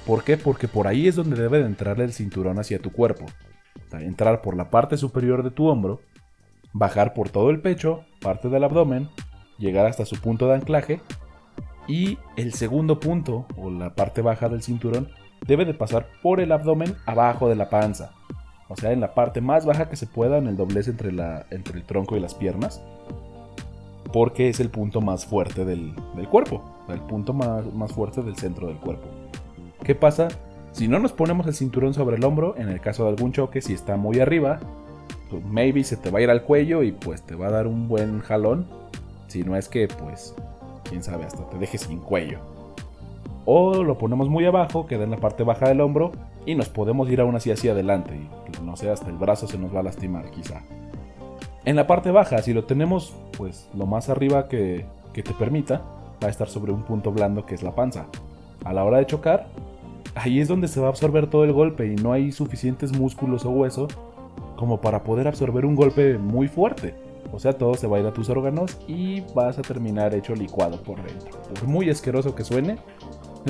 ¿Por 0.06 0.25
qué? 0.25 0.37
Porque 0.37 0.68
por 0.68 0.87
ahí 0.87 1.09
es 1.09 1.16
donde 1.16 1.40
debe 1.40 1.59
de 1.59 1.66
entrarle 1.66 2.04
el 2.04 2.12
cinturón 2.12 2.59
hacia 2.59 2.80
tu 2.80 2.90
cuerpo. 2.92 3.26
Entrar 3.92 4.40
por 4.40 4.56
la 4.56 4.70
parte 4.70 4.97
superior 4.97 5.42
de 5.42 5.50
tu 5.50 5.66
hombro, 5.66 6.00
bajar 6.73 7.12
por 7.12 7.28
todo 7.28 7.50
el 7.50 7.61
pecho, 7.61 8.04
parte 8.20 8.49
del 8.49 8.64
abdomen, 8.64 9.09
llegar 9.59 9.87
hasta 9.87 10.04
su 10.04 10.20
punto 10.20 10.47
de 10.47 10.54
anclaje 10.54 11.00
y 11.87 12.18
el 12.37 12.54
segundo 12.54 13.00
punto, 13.00 13.47
o 13.56 13.70
la 13.70 13.94
parte 13.94 14.23
baja 14.23 14.49
del 14.49 14.62
cinturón, 14.62 15.09
debe 15.47 15.64
de 15.64 15.75
pasar 15.75 16.09
por 16.23 16.40
el 16.40 16.52
abdomen 16.52 16.94
abajo 17.06 17.49
de 17.49 17.56
la 17.56 17.68
panza. 17.68 18.12
O 18.68 18.76
sea, 18.76 18.92
en 18.92 19.00
la 19.00 19.14
parte 19.14 19.40
más 19.40 19.66
baja 19.66 19.88
que 19.88 19.97
se 19.97 20.06
pueda, 20.06 20.38
en 20.38 20.47
el 20.47 20.56
doblez 20.56 20.87
entre, 20.87 21.11
la, 21.11 21.47
entre 21.50 21.76
el 21.76 21.85
tronco 21.85 22.16
y 22.16 22.20
las 22.20 22.35
piernas 22.35 22.80
porque 24.12 24.49
es 24.49 24.61
el 24.61 24.71
punto 24.71 25.00
más 25.00 25.26
fuerte 25.26 25.64
del, 25.64 25.95
cuerpo, 26.31 26.62
el 26.88 27.00
punto 27.00 27.33
más, 27.33 27.64
más, 27.75 27.93
fuerte 27.93 28.23
del 28.23 28.37
centro 28.37 28.67
del 28.67 28.76
cuerpo. 28.76 29.07
¿Qué 29.85 29.95
pasa? 29.95 30.29
Si 30.73 30.88
no 30.88 30.99
nos 30.99 31.12
ponemos 31.12 31.47
el 31.47 31.55
cinturón 31.55 31.95
sobre 31.95 32.17
el 32.17 32.25
hombro, 32.25 32.55
en 32.57 32.69
el 32.69 32.81
caso 32.81 33.05
de 33.05 33.11
algún 33.11 33.33
choque, 33.33 33.61
si 33.61 33.73
está 33.73 33.97
muy 33.97 34.21
arriba, 34.21 34.61
pues 35.31 35.45
maybe 35.45 35.85
se 35.85 35.97
te 35.97 36.11
va 36.11 36.19
a 36.19 36.23
ir 36.23 36.31
al 36.31 36.43
cuello 36.43 36.83
y 36.83 36.93
pues 36.93 37.23
te 37.23 37.35
va 37.35 37.49
a 37.49 37.50
dar 37.50 37.67
un 37.67 37.88
buen 37.88 38.21
jalón. 38.21 38.67
Si 39.29 39.43
no 39.43 39.57
es 39.57 39.69
que, 39.69 39.87
pues, 39.87 40.35
quién 40.88 41.02
sabe, 41.02 41.25
hasta 41.25 41.49
te 41.49 41.59
dejes 41.59 41.83
sin 41.83 41.99
cuello. 41.99 42.38
O 43.45 43.83
lo 43.83 43.97
ponemos 43.97 44.29
muy 44.29 44.45
abajo, 44.45 44.87
queda 44.87 45.05
en 45.05 45.12
la 45.12 45.17
parte 45.17 45.45
baja 45.45 45.69
del 45.69 45.81
hombro, 45.81 46.12
y 46.47 46.55
nos 46.55 46.69
podemos 46.69 47.09
ir 47.11 47.21
aún 47.21 47.37
así 47.37 47.50
hacia 47.50 47.73
adelante, 47.73 48.14
y 48.14 48.64
no 48.64 48.76
sé, 48.76 48.90
hasta 48.90 49.09
el 49.09 49.17
brazo 49.17 49.47
se 49.47 49.59
nos 49.59 49.75
va 49.75 49.81
a 49.81 49.85
lastimar 49.85 50.31
quizá. 50.31 50.62
En 51.64 51.76
la 51.76 51.87
parte 51.87 52.11
baja, 52.11 52.40
si 52.40 52.55
lo 52.55 52.64
tenemos 52.64 53.14
pues 53.37 53.69
lo 53.75 53.85
más 53.85 54.09
arriba 54.09 54.49
que, 54.49 54.87
te 55.12 55.35
permita, 55.35 55.83
va 56.23 56.29
a 56.29 56.31
estar 56.31 56.49
sobre 56.49 56.73
un 56.73 56.83
punto 56.85 57.12
blando 57.12 57.45
que 57.45 57.55
es 57.55 57.62
la 57.62 57.75
panza. 57.75 58.07
A 58.64 58.73
la 58.73 58.85
hora 58.85 58.99
de 58.99 59.07
chocar, 59.07 59.47
ahí 60.14 60.40
es 60.40 60.49
donde 60.49 60.69
se 60.69 60.81
va 60.81 60.87
a 60.87 60.90
absorber 60.90 61.26
todo 61.26 61.45
el 61.45 61.52
golpe 61.52 61.87
y 61.87 61.97
no 61.97 62.12
hay 62.12 62.33
suficientes 62.33 62.97
músculos 62.97 63.45
o 63.45 63.50
hueso 63.50 63.88
como 64.57 64.81
para 64.81 65.05
poder 65.05 65.29
absorber 65.29 65.67
un 65.67 65.75
golpe 65.75 66.17
muy 66.17 66.49
fuerte. 66.49 66.95
O 67.33 67.38
sea, 67.38 67.52
todo 67.52 67.75
se 67.75 67.87
va 67.87 67.99
a 67.99 68.00
ir 68.00 68.07
a 68.07 68.12
tus 68.12 68.31
órganos 68.31 68.79
y 68.88 69.21
vas 69.35 69.59
a 69.59 69.62
terminar 69.62 70.14
hecho 70.14 70.35
licuado 70.35 70.83
por 70.83 70.97
dentro. 71.02 71.38
Por 71.55 71.69
muy 71.69 71.90
asqueroso 71.90 72.35
que 72.35 72.45
suene, 72.45 72.79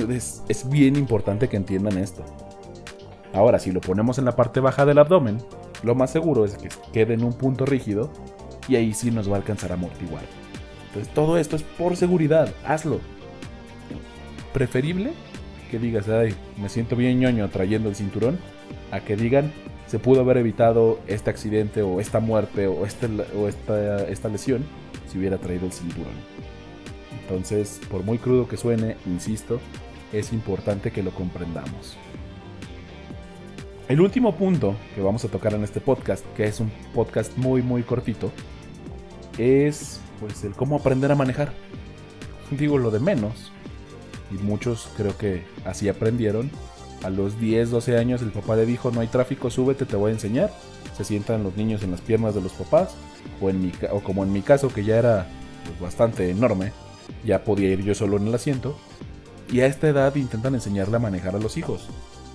es, 0.09 0.43
es 0.49 0.69
bien 0.69 0.97
importante 0.97 1.47
que 1.47 1.57
entiendan 1.57 1.97
esto. 1.97 2.23
Ahora, 3.33 3.59
si 3.59 3.71
lo 3.71 3.79
ponemos 3.79 4.17
en 4.17 4.25
la 4.25 4.35
parte 4.35 4.59
baja 4.59 4.85
del 4.85 4.99
abdomen, 4.99 5.37
lo 5.83 5.95
más 5.95 6.11
seguro 6.11 6.45
es 6.45 6.57
que 6.57 6.69
quede 6.93 7.13
en 7.13 7.23
un 7.23 7.33
punto 7.33 7.65
rígido 7.65 8.11
y 8.67 8.75
ahí 8.75 8.93
sí 8.93 9.11
nos 9.11 9.29
va 9.29 9.35
a 9.35 9.37
alcanzar 9.37 9.71
a 9.71 9.75
amortiguar. 9.75 10.23
Entonces 10.87 11.13
todo 11.13 11.37
esto 11.37 11.55
es 11.55 11.63
por 11.63 11.95
seguridad, 11.95 12.53
hazlo. 12.65 12.99
Preferible 14.53 15.13
que 15.71 15.79
digas, 15.79 16.09
ay, 16.09 16.35
me 16.61 16.67
siento 16.67 16.97
bien 16.97 17.19
ñoño 17.19 17.49
trayendo 17.49 17.87
el 17.87 17.95
cinturón, 17.95 18.37
a 18.91 18.99
que 18.99 19.15
digan, 19.15 19.53
se 19.87 19.99
pudo 19.99 20.19
haber 20.21 20.37
evitado 20.37 20.99
este 21.07 21.29
accidente 21.29 21.81
o 21.81 22.01
esta 22.01 22.19
muerte 22.19 22.67
o, 22.67 22.85
este, 22.85 23.07
o 23.37 23.47
esta, 23.47 24.05
esta 24.07 24.27
lesión 24.27 24.65
si 25.09 25.17
hubiera 25.17 25.37
traído 25.37 25.65
el 25.65 25.71
cinturón. 25.71 26.13
Entonces, 27.21 27.79
por 27.89 28.03
muy 28.03 28.17
crudo 28.17 28.47
que 28.47 28.57
suene, 28.57 28.97
insisto, 29.05 29.59
es 30.11 30.33
importante 30.33 30.91
que 30.91 31.03
lo 31.03 31.11
comprendamos. 31.11 31.97
El 33.91 33.99
último 33.99 34.37
punto 34.37 34.77
que 34.95 35.01
vamos 35.01 35.25
a 35.25 35.27
tocar 35.27 35.53
en 35.53 35.65
este 35.65 35.81
podcast, 35.81 36.25
que 36.37 36.45
es 36.45 36.61
un 36.61 36.71
podcast 36.95 37.35
muy 37.35 37.61
muy 37.61 37.83
cortito, 37.83 38.31
es 39.37 39.99
pues 40.21 40.45
el 40.45 40.53
cómo 40.53 40.77
aprender 40.77 41.11
a 41.11 41.15
manejar. 41.15 41.51
Digo 42.51 42.77
lo 42.77 42.89
de 42.89 43.01
menos. 43.01 43.51
Y 44.31 44.35
muchos 44.35 44.87
creo 44.95 45.17
que 45.17 45.43
así 45.65 45.89
aprendieron. 45.89 46.49
A 47.03 47.09
los 47.09 47.37
10, 47.37 47.69
12 47.69 47.97
años 47.97 48.21
el 48.21 48.31
papá 48.31 48.55
le 48.55 48.65
dijo, 48.65 48.91
no 48.91 49.01
hay 49.01 49.07
tráfico, 49.07 49.49
súbete, 49.49 49.85
te 49.85 49.97
voy 49.97 50.11
a 50.11 50.13
enseñar. 50.13 50.53
Se 50.95 51.03
sientan 51.03 51.43
los 51.43 51.57
niños 51.57 51.83
en 51.83 51.91
las 51.91 51.99
piernas 51.99 52.33
de 52.33 52.39
los 52.39 52.53
papás. 52.53 52.95
O, 53.41 53.49
en 53.49 53.61
mi, 53.61 53.73
o 53.91 53.99
como 53.99 54.23
en 54.23 54.31
mi 54.31 54.41
caso, 54.41 54.69
que 54.69 54.85
ya 54.85 54.99
era 54.99 55.27
pues, 55.65 55.81
bastante 55.81 56.29
enorme, 56.29 56.71
ya 57.25 57.43
podía 57.43 57.67
ir 57.67 57.83
yo 57.83 57.93
solo 57.93 58.15
en 58.15 58.27
el 58.27 58.35
asiento. 58.35 58.77
Y 59.51 59.59
a 59.59 59.65
esta 59.65 59.89
edad 59.89 60.15
intentan 60.15 60.55
enseñarle 60.55 60.95
a 60.95 60.99
manejar 60.99 61.35
a 61.35 61.39
los 61.39 61.57
hijos 61.57 61.89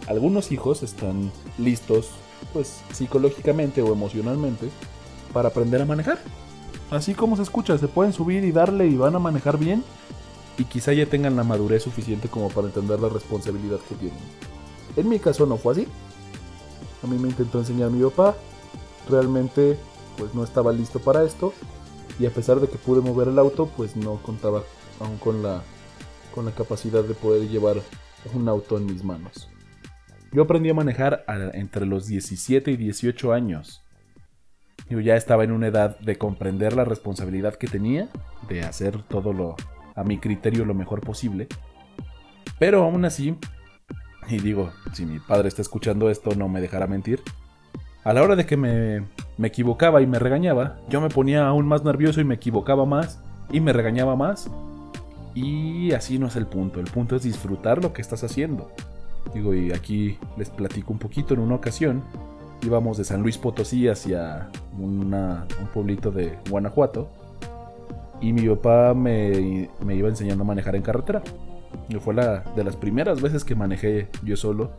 algunos 0.07 0.53
hijos 0.53 0.83
están 0.83 1.31
listos, 1.59 2.11
pues 2.53 2.81
psicológicamente 2.93 3.83
o 3.83 3.93
emocionalmente, 3.93 4.69
para 5.33 5.49
aprender 5.49 5.83
a 5.83 5.87
manejar. 5.87 6.19
Así 6.91 7.15
como 7.15 7.37
se 7.37 7.43
escucha, 7.43 7.77
se 7.79 7.89
pueden 7.89 8.13
subir 8.13 8.45
y 8.45 8.53
darle 8.53 8.87
y 8.87 8.97
van 8.97 9.17
a 9.17 9.19
manejar 9.19 9.59
bien 9.59 9.83
y 10.59 10.65
quizá 10.65 10.93
ya 10.93 11.07
tengan 11.07 11.37
la 11.37 11.45
madurez 11.45 11.83
suficiente 11.83 12.29
como 12.29 12.49
para 12.49 12.69
entender 12.69 13.01
la 13.01 13.09
responsabilidad 13.09 13.79
que 13.89 13.97
tienen. 13.97 14.19
En 14.97 15.09
mi 15.09 15.19
caso 15.19 15.47
no 15.47 15.57
fue 15.57 15.73
así. 15.73 15.89
A 17.03 17.07
mí 17.07 17.19
me 17.19 17.29
intentó 17.29 17.59
enseñar 17.59 17.91
mi 17.91 18.03
papá, 18.05 18.37
realmente 19.09 19.77
pues 20.17 20.35
no 20.35 20.45
estaba 20.45 20.73
listo 20.73 20.99
para 20.99 21.25
esto 21.25 21.53
y 22.19 22.27
a 22.27 22.31
pesar 22.31 22.61
de 22.61 22.69
que 22.69 22.79
pude 22.79 23.01
mover 23.03 23.29
el 23.29 23.39
auto, 23.39 23.69
pues 23.77 23.97
no 23.97 24.17
contaba 24.23 24.63
aún 25.01 25.19
con 25.19 25.43
la 25.43 25.63
con 26.35 26.45
la 26.45 26.53
capacidad 26.53 27.03
de 27.03 27.15
poder 27.15 27.49
llevar 27.49 27.83
un 28.35 28.49
auto 28.49 28.77
en 28.77 28.87
mis 28.87 29.03
manos. 29.03 29.49
Yo 30.37 30.43
aprendí 30.43 30.69
a 30.69 30.75
manejar 30.75 31.25
entre 31.55 31.87
los 31.87 32.09
17 32.09 32.71
y 32.71 32.77
18 32.77 33.33
años. 33.33 33.83
Yo 34.91 35.01
ya 35.01 35.17
estaba 35.17 35.45
en 35.45 35.51
una 35.51 35.69
edad 35.69 35.99
de 36.01 36.19
comprender 36.19 36.77
la 36.77 36.85
responsabilidad 36.85 37.55
que 37.55 37.69
tenía, 37.69 38.11
de 38.47 38.61
hacer 38.61 39.03
todo 39.05 39.33
lo 39.33 39.57
a 39.95 40.05
mi 40.05 40.19
criterio 40.19 40.67
lo 40.67 40.75
mejor 40.75 41.01
posible. 41.01 41.49
Pero 42.59 42.83
aún 42.83 43.07
así, 43.07 43.39
y 44.29 44.39
digo, 44.41 44.75
si 44.93 45.07
mi 45.07 45.21
padre 45.21 45.49
está 45.49 45.63
escuchando 45.63 46.11
esto 46.11 46.35
no 46.35 46.51
me 46.51 46.61
dejará 46.61 46.87
mentir, 46.87 47.23
a 48.05 48.13
la 48.13 48.23
hora 48.23 48.37
de 48.37 48.45
que 48.45 48.59
me, 48.59 49.07
me 49.39 49.49
equivocaba 49.49 50.03
y 50.03 50.07
me 50.07 50.19
regañaba, 50.19 50.77
yo 50.91 51.01
me 51.01 51.09
ponía 51.09 51.47
aún 51.47 51.67
más 51.67 51.83
nervioso 51.83 52.21
y 52.21 52.25
me 52.25 52.35
equivocaba 52.35 52.85
más 52.85 53.23
y 53.51 53.61
me 53.61 53.73
regañaba 53.73 54.17
más. 54.17 54.51
Y 55.35 55.93
así 55.93 56.19
no 56.19 56.27
es 56.27 56.37
el 56.37 56.47
punto, 56.47 56.79
el 56.79 56.91
punto 56.91 57.17
es 57.17 57.23
disfrutar 57.23 57.83
lo 57.83 57.95
que 57.95 58.03
estás 58.03 58.23
haciendo. 58.23 58.71
Digo, 59.35 59.55
y 59.55 59.73
aquí 59.73 60.19
les 60.37 60.51
platico 60.51 60.93
un 60.93 60.99
poquito 60.99 61.35
en 61.35 61.41
una 61.41 61.57
ocasión. 61.57 62.03
Íbamos 62.63 62.97
de 62.97 63.05
San 63.05 63.23
Luis 63.23 63.39
Potosí 63.39 63.89
hacia 63.89 64.49
un 64.79 65.15
pueblito 65.73 66.11
de 66.11 66.39
Guanajuato. 66.49 67.09
Y 68.21 68.33
mi 68.33 68.49
papá 68.49 68.95
me, 68.95 69.69
iba 69.89 70.09
enseñando 70.09 70.45
a 70.45 70.47
manejar 70.47 70.75
en 70.77 70.83
carretera. 70.83 71.23
Y 71.89 71.97
fue 71.97 72.15
la 72.15 72.41
de 72.57 72.65
las 72.65 72.77
primeras 72.77 73.21
veces 73.21 73.45
que 73.45 73.55
manejé 73.55 74.09
yo 74.23 74.37
solo 74.37 74.71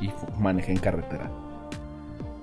y 0.00 0.10
manejé 0.38 0.72
en 0.72 0.78
carretera. 0.78 1.30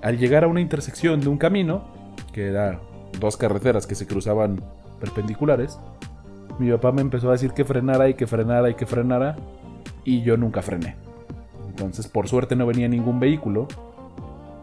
Al 0.02 0.18
llegar 0.18 0.44
a 0.44 0.48
una 0.48 0.60
intersección 0.60 1.20
de 1.20 1.28
un 1.28 1.38
camino, 1.38 1.84
que 2.32 2.48
era 2.48 2.80
dos 3.18 3.36
carreteras 3.36 3.86
que 3.86 3.94
se 3.94 4.06
cruzaban 4.06 4.62
perpendiculares, 5.00 5.78
mi 6.58 6.70
papá 6.70 6.92
me 6.92 7.00
empezó 7.00 7.30
a 7.30 7.32
decir 7.32 7.52
que 7.52 7.64
frenara 7.64 8.08
y 8.08 8.14
que 8.14 8.26
frenara 8.26 8.68
y 8.68 8.74
que 8.74 8.86
frenara, 8.86 9.36
y 10.04 10.22
yo 10.22 10.36
nunca 10.36 10.60
frené. 10.60 10.96
Entonces, 11.74 12.06
por 12.06 12.28
suerte 12.28 12.54
no 12.54 12.66
venía 12.66 12.86
ningún 12.86 13.18
vehículo, 13.18 13.66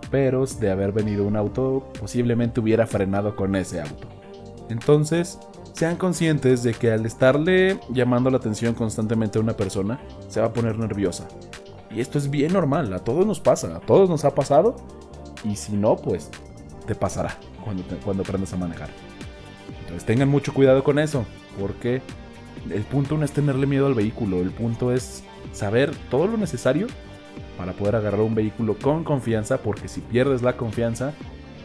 pero 0.09 0.45
de 0.45 0.71
haber 0.71 0.93
venido 0.93 1.27
un 1.27 1.35
auto, 1.35 1.91
posiblemente 1.99 2.61
hubiera 2.61 2.87
frenado 2.87 3.35
con 3.35 3.53
ese 3.57 3.81
auto. 3.81 4.07
Entonces, 4.69 5.37
sean 5.73 5.97
conscientes 5.97 6.63
de 6.63 6.73
que 6.73 6.89
al 6.89 7.05
estarle 7.05 7.81
llamando 7.89 8.29
la 8.29 8.37
atención 8.37 8.73
constantemente 8.75 9.39
a 9.39 9.41
una 9.41 9.57
persona, 9.57 9.99
se 10.29 10.39
va 10.39 10.47
a 10.47 10.53
poner 10.53 10.79
nerviosa. 10.79 11.27
Y 11.89 11.99
esto 11.99 12.17
es 12.17 12.29
bien 12.29 12.53
normal, 12.53 12.93
a 12.93 12.99
todos 12.99 13.25
nos 13.25 13.41
pasa, 13.41 13.75
a 13.75 13.81
todos 13.81 14.09
nos 14.09 14.23
ha 14.23 14.33
pasado. 14.33 14.77
Y 15.43 15.57
si 15.57 15.73
no, 15.73 15.97
pues 15.97 16.29
te 16.87 16.95
pasará 16.95 17.37
cuando, 17.61 17.83
cuando 18.05 18.23
aprendas 18.23 18.53
a 18.53 18.57
manejar. 18.57 18.89
Entonces 19.81 20.05
tengan 20.05 20.29
mucho 20.29 20.53
cuidado 20.53 20.81
con 20.85 20.97
eso, 20.97 21.25
porque 21.59 22.01
el 22.69 22.83
punto 22.83 23.17
no 23.17 23.25
es 23.25 23.33
tenerle 23.33 23.67
miedo 23.67 23.87
al 23.87 23.95
vehículo, 23.95 24.39
el 24.39 24.51
punto 24.51 24.93
es 24.93 25.25
saber 25.51 25.91
todo 26.10 26.27
lo 26.27 26.38
necesario 26.38 26.88
para 27.57 27.74
poder 27.74 27.95
agarrar 27.95 28.21
un 28.21 28.36
vehículo 28.36 28.75
con 28.75 29.03
confianza, 29.03 29.57
porque 29.57 29.88
si 29.88 30.01
pierdes 30.01 30.41
la 30.41 30.57
confianza, 30.57 31.13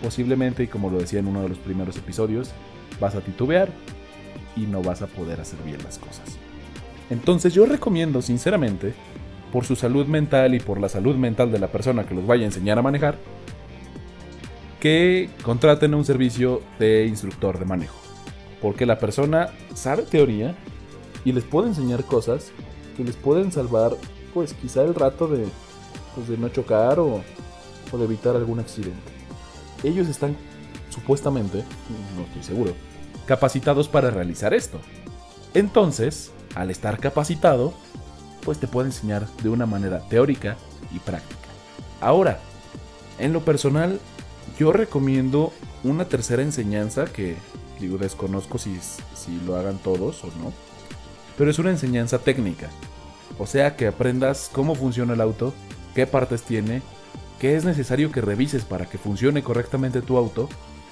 posiblemente, 0.03 0.65
y 0.65 0.67
como 0.67 0.91
lo 0.91 0.99
decía 0.99 1.21
en 1.21 1.29
uno 1.29 1.43
de 1.43 1.49
los 1.49 1.59
primeros 1.59 1.97
episodios, 1.97 2.53
vas 3.01 3.15
a 3.15 3.21
titubear 3.21 3.71
y 4.57 4.61
no 4.63 4.83
vas 4.83 5.03
a 5.03 5.07
poder 5.07 5.41
hacer 5.41 5.59
bien 5.65 5.83
las 5.85 5.99
cosas. 5.99 6.39
Entonces 7.11 7.55
yo 7.55 7.67
recomiendo 7.67 8.21
sinceramente, 8.23 8.95
por 9.53 9.65
su 9.65 9.77
salud 9.77 10.07
mental 10.07 10.55
y 10.55 10.61
por 10.61 10.81
la 10.81 10.89
salud 10.89 11.17
mental 11.17 11.53
de 11.53 11.59
la 11.59 11.69
persona 11.69 12.05
que 12.05 12.15
los 12.15 12.27
vaya 12.27 12.43
a 12.43 12.47
enseñar 12.47 12.79
a 12.79 12.83
manejar, 12.83 13.17
que 14.81 15.31
contraten 15.43 15.95
un 15.95 16.05
servicio 16.05 16.63
de 16.79 17.07
instructor 17.07 17.59
de 17.59 17.65
manejo. 17.65 17.97
Porque 18.61 18.87
la 18.87 18.99
persona 18.99 19.51
sabe 19.75 20.03
teoría 20.03 20.55
y 21.25 21.33
les 21.33 21.45
puede 21.45 21.69
enseñar 21.69 22.05
cosas 22.05 22.53
que 22.97 23.05
les 23.05 23.17
pueden 23.17 23.53
salvar, 23.53 23.97
pues 24.33 24.55
quizá 24.55 24.83
el 24.83 24.95
rato 24.95 25.29
de, 25.29 25.47
pues, 26.15 26.29
de 26.29 26.37
no 26.39 26.49
chocar 26.49 26.99
o, 26.99 27.23
o 27.93 27.99
de 27.99 28.05
evitar 28.05 28.37
algún 28.37 28.61
accidente. 28.61 29.13
Ellos 29.83 30.09
están 30.09 30.37
supuestamente, 30.91 31.65
no 32.17 32.23
estoy 32.23 32.43
seguro, 32.43 32.73
capacitados 33.27 33.89
para 33.89 34.11
realizar 34.11 34.55
esto. 34.55 34.79
Entonces, 35.55 36.33
al 36.55 36.71
estar 36.71 36.99
capacitado, 36.99 37.75
pues 38.45 38.59
te 38.59 38.67
puede 38.67 38.89
enseñar 38.89 39.27
de 39.43 39.49
una 39.49 39.67
manera 39.67 40.01
teórica 40.09 40.57
y 40.95 40.99
práctica. 40.99 41.49
Ahora, 42.01 42.39
en 43.19 43.33
lo 43.33 43.45
personal, 43.45 44.01
yo 44.59 44.73
recomiendo 44.73 45.53
una 45.85 46.07
tercera 46.07 46.43
enseñanza 46.43 47.07
que, 47.07 47.37
digo, 47.81 47.99
desconozco 47.99 48.59
si, 48.59 48.79
si 49.15 49.41
lo 49.47 49.57
hagan 49.57 49.79
todos 49.79 50.23
o 50.25 50.29
no, 50.39 50.53
pero 51.37 51.51
es 51.51 51.59
una 51.59 51.71
enseñanza 51.71 52.19
técnica. 52.19 52.69
O 53.39 53.47
sea, 53.47 53.77
que 53.77 53.87
aprendas 53.87 54.51
cómo 54.53 54.75
funciona 54.75 55.15
el 55.15 55.21
auto, 55.21 55.53
qué 55.95 56.07
partes 56.07 56.43
tiene, 56.43 56.83
qué 57.39 57.57
es 57.57 57.65
necesario 57.65 58.11
que 58.11 58.21
revises 58.21 58.65
para 58.65 58.87
que 58.87 58.99
funcione 58.99 59.43
correctamente 59.43 60.03
tu 60.03 60.17
auto 60.17 60.49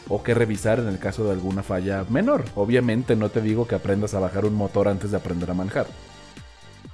o 0.09 0.23
qué 0.23 0.35
revisar 0.35 0.79
en 0.79 0.89
el 0.89 0.99
caso 0.99 1.25
de 1.25 1.33
alguna 1.33 1.63
falla 1.63 2.05
menor. 2.11 2.45
Obviamente 2.55 3.17
no 3.17 3.31
te 3.31 3.41
digo 3.41 3.67
que 3.67 3.75
aprendas 3.75 4.15
a 4.15 4.21
bajar 4.21 4.45
un 4.45 4.55
motor 4.55 4.89
antes 4.89 5.11
de 5.11 5.17
aprender 5.17 5.51
a 5.51 5.55
manejar. 5.55 5.87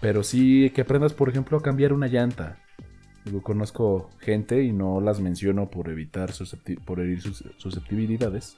Pero 0.00 0.22
sí 0.22 0.70
que 0.70 0.82
aprendas, 0.82 1.12
por 1.12 1.28
ejemplo, 1.28 1.58
a 1.58 1.62
cambiar 1.62 1.92
una 1.92 2.06
llanta. 2.06 2.58
Conozco 3.42 4.10
gente 4.18 4.62
y 4.62 4.72
no 4.72 5.00
las 5.00 5.20
menciono 5.20 5.68
por 5.68 5.90
evitar 5.90 6.32
por 6.86 7.00
herir 7.00 7.20
sus 7.20 7.44
susceptibilidades 7.58 8.56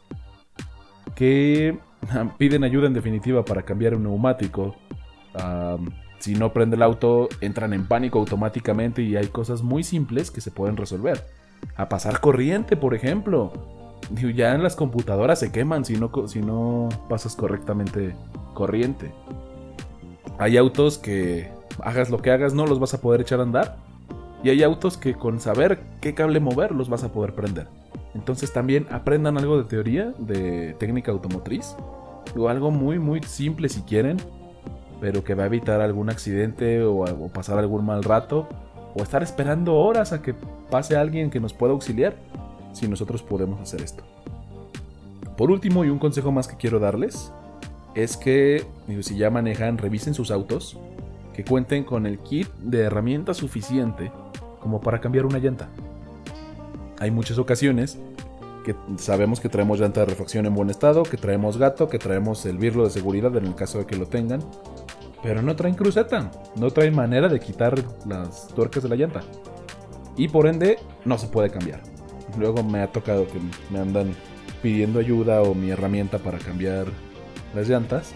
que 1.16 1.78
piden 2.38 2.64
ayuda 2.64 2.86
en 2.86 2.94
definitiva 2.94 3.44
para 3.44 3.62
cambiar 3.62 3.94
un 3.94 4.04
neumático. 4.04 4.76
si 6.18 6.34
no 6.34 6.52
prende 6.52 6.76
el 6.76 6.82
auto, 6.82 7.28
entran 7.40 7.72
en 7.72 7.86
pánico 7.86 8.18
automáticamente 8.18 9.02
y 9.02 9.16
hay 9.16 9.28
cosas 9.28 9.62
muy 9.62 9.82
simples 9.82 10.30
que 10.30 10.40
se 10.40 10.50
pueden 10.50 10.76
resolver. 10.76 11.26
A 11.76 11.88
pasar 11.88 12.20
corriente, 12.20 12.76
por 12.76 12.94
ejemplo. 12.94 13.52
Ya 14.34 14.54
en 14.54 14.62
las 14.62 14.76
computadoras 14.76 15.38
se 15.38 15.52
queman 15.52 15.84
si 15.84 15.96
no, 15.96 16.10
si 16.26 16.40
no 16.40 16.88
pasas 17.08 17.36
correctamente 17.36 18.14
corriente. 18.52 19.12
Hay 20.38 20.56
autos 20.56 20.98
que 20.98 21.50
hagas 21.82 22.10
lo 22.10 22.18
que 22.18 22.30
hagas 22.30 22.52
no 22.52 22.66
los 22.66 22.80
vas 22.80 22.94
a 22.94 23.00
poder 23.00 23.20
echar 23.20 23.40
a 23.40 23.44
andar. 23.44 23.76
Y 24.42 24.50
hay 24.50 24.62
autos 24.62 24.96
que 24.96 25.14
con 25.14 25.40
saber 25.40 25.80
qué 26.00 26.14
cable 26.14 26.40
mover 26.40 26.72
los 26.72 26.88
vas 26.88 27.04
a 27.04 27.12
poder 27.12 27.34
prender. 27.34 27.68
Entonces 28.14 28.52
también 28.52 28.86
aprendan 28.90 29.38
algo 29.38 29.56
de 29.56 29.64
teoría, 29.64 30.12
de 30.18 30.74
técnica 30.74 31.12
automotriz. 31.12 31.76
O 32.36 32.48
algo 32.48 32.70
muy 32.70 32.98
muy 32.98 33.22
simple 33.22 33.68
si 33.68 33.82
quieren. 33.82 34.16
Pero 35.00 35.22
que 35.24 35.34
va 35.34 35.44
a 35.44 35.46
evitar 35.46 35.80
algún 35.80 36.10
accidente 36.10 36.82
o, 36.82 37.04
pasar 37.32 37.58
algún 37.58 37.84
mal 37.84 38.02
rato. 38.02 38.48
O 38.94 39.02
estar 39.02 39.22
esperando 39.22 39.76
horas 39.76 40.12
a 40.12 40.22
que 40.22 40.34
pase 40.70 40.96
alguien 40.96 41.30
que 41.30 41.40
nos 41.40 41.52
pueda 41.52 41.72
auxiliar. 41.72 42.16
Si 42.72 42.88
nosotros 42.88 43.22
podemos 43.22 43.60
hacer 43.60 43.80
esto. 43.80 44.02
Por 45.36 45.50
último 45.50 45.84
y 45.84 45.88
un 45.88 45.98
consejo 45.98 46.32
más 46.32 46.48
que 46.48 46.56
quiero 46.56 46.78
darles 46.78 47.32
es 47.94 48.16
que 48.16 48.64
si 49.02 49.16
ya 49.16 49.30
manejan, 49.30 49.76
revisen 49.76 50.14
sus 50.14 50.30
autos, 50.30 50.78
que 51.34 51.44
cuenten 51.44 51.84
con 51.84 52.06
el 52.06 52.18
kit 52.18 52.48
de 52.58 52.80
herramientas 52.80 53.36
suficiente 53.36 54.10
como 54.62 54.80
para 54.80 55.00
cambiar 55.00 55.26
una 55.26 55.38
llanta. 55.38 55.68
Hay 57.00 57.10
muchas 57.10 57.38
ocasiones 57.38 57.98
que 58.64 58.76
sabemos 58.96 59.40
que 59.40 59.48
traemos 59.48 59.80
llanta 59.80 60.00
de 60.00 60.06
refacción 60.06 60.46
en 60.46 60.54
buen 60.54 60.70
estado, 60.70 61.02
que 61.02 61.16
traemos 61.16 61.58
gato, 61.58 61.88
que 61.88 61.98
traemos 61.98 62.46
el 62.46 62.58
birlo 62.58 62.84
de 62.84 62.90
seguridad 62.90 63.36
en 63.36 63.46
el 63.46 63.56
caso 63.56 63.78
de 63.78 63.86
que 63.86 63.96
lo 63.96 64.06
tengan, 64.06 64.40
pero 65.20 65.42
no 65.42 65.56
traen 65.56 65.74
cruceta, 65.74 66.30
no 66.54 66.70
traen 66.70 66.94
manera 66.94 67.28
de 67.28 67.40
quitar 67.40 67.74
las 68.06 68.46
tuercas 68.48 68.84
de 68.84 68.88
la 68.88 68.96
llanta. 68.96 69.22
Y 70.16 70.28
por 70.28 70.46
ende 70.46 70.78
no 71.04 71.18
se 71.18 71.26
puede 71.26 71.50
cambiar. 71.50 71.80
Luego 72.38 72.62
me 72.62 72.80
ha 72.82 72.92
tocado 72.92 73.26
que 73.26 73.40
me 73.70 73.80
andan 73.80 74.14
pidiendo 74.62 75.00
ayuda 75.00 75.42
o 75.42 75.54
mi 75.54 75.70
herramienta 75.70 76.18
para 76.18 76.38
cambiar 76.38 76.86
las 77.54 77.68
llantas. 77.68 78.12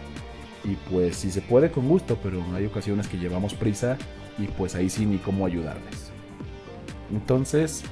Y 0.65 0.77
pues 0.91 1.17
si 1.17 1.31
se 1.31 1.43
puede 1.43 1.71
con 1.71 1.89
gusto, 1.89 2.19
pero 2.23 2.43
hay 2.55 2.67
ocasiones 2.67 3.09
que 3.09 3.19
llevamos 3.19 3.55
prisa 3.55 3.97
y 4.39 4.47
pues 4.47 4.75
ahí 4.75 4.91
sí 4.91 5.07
ni 5.07 5.19
cómo 5.19 5.47
ayudarles. 5.47 6.06
Entonces, 7.13 7.85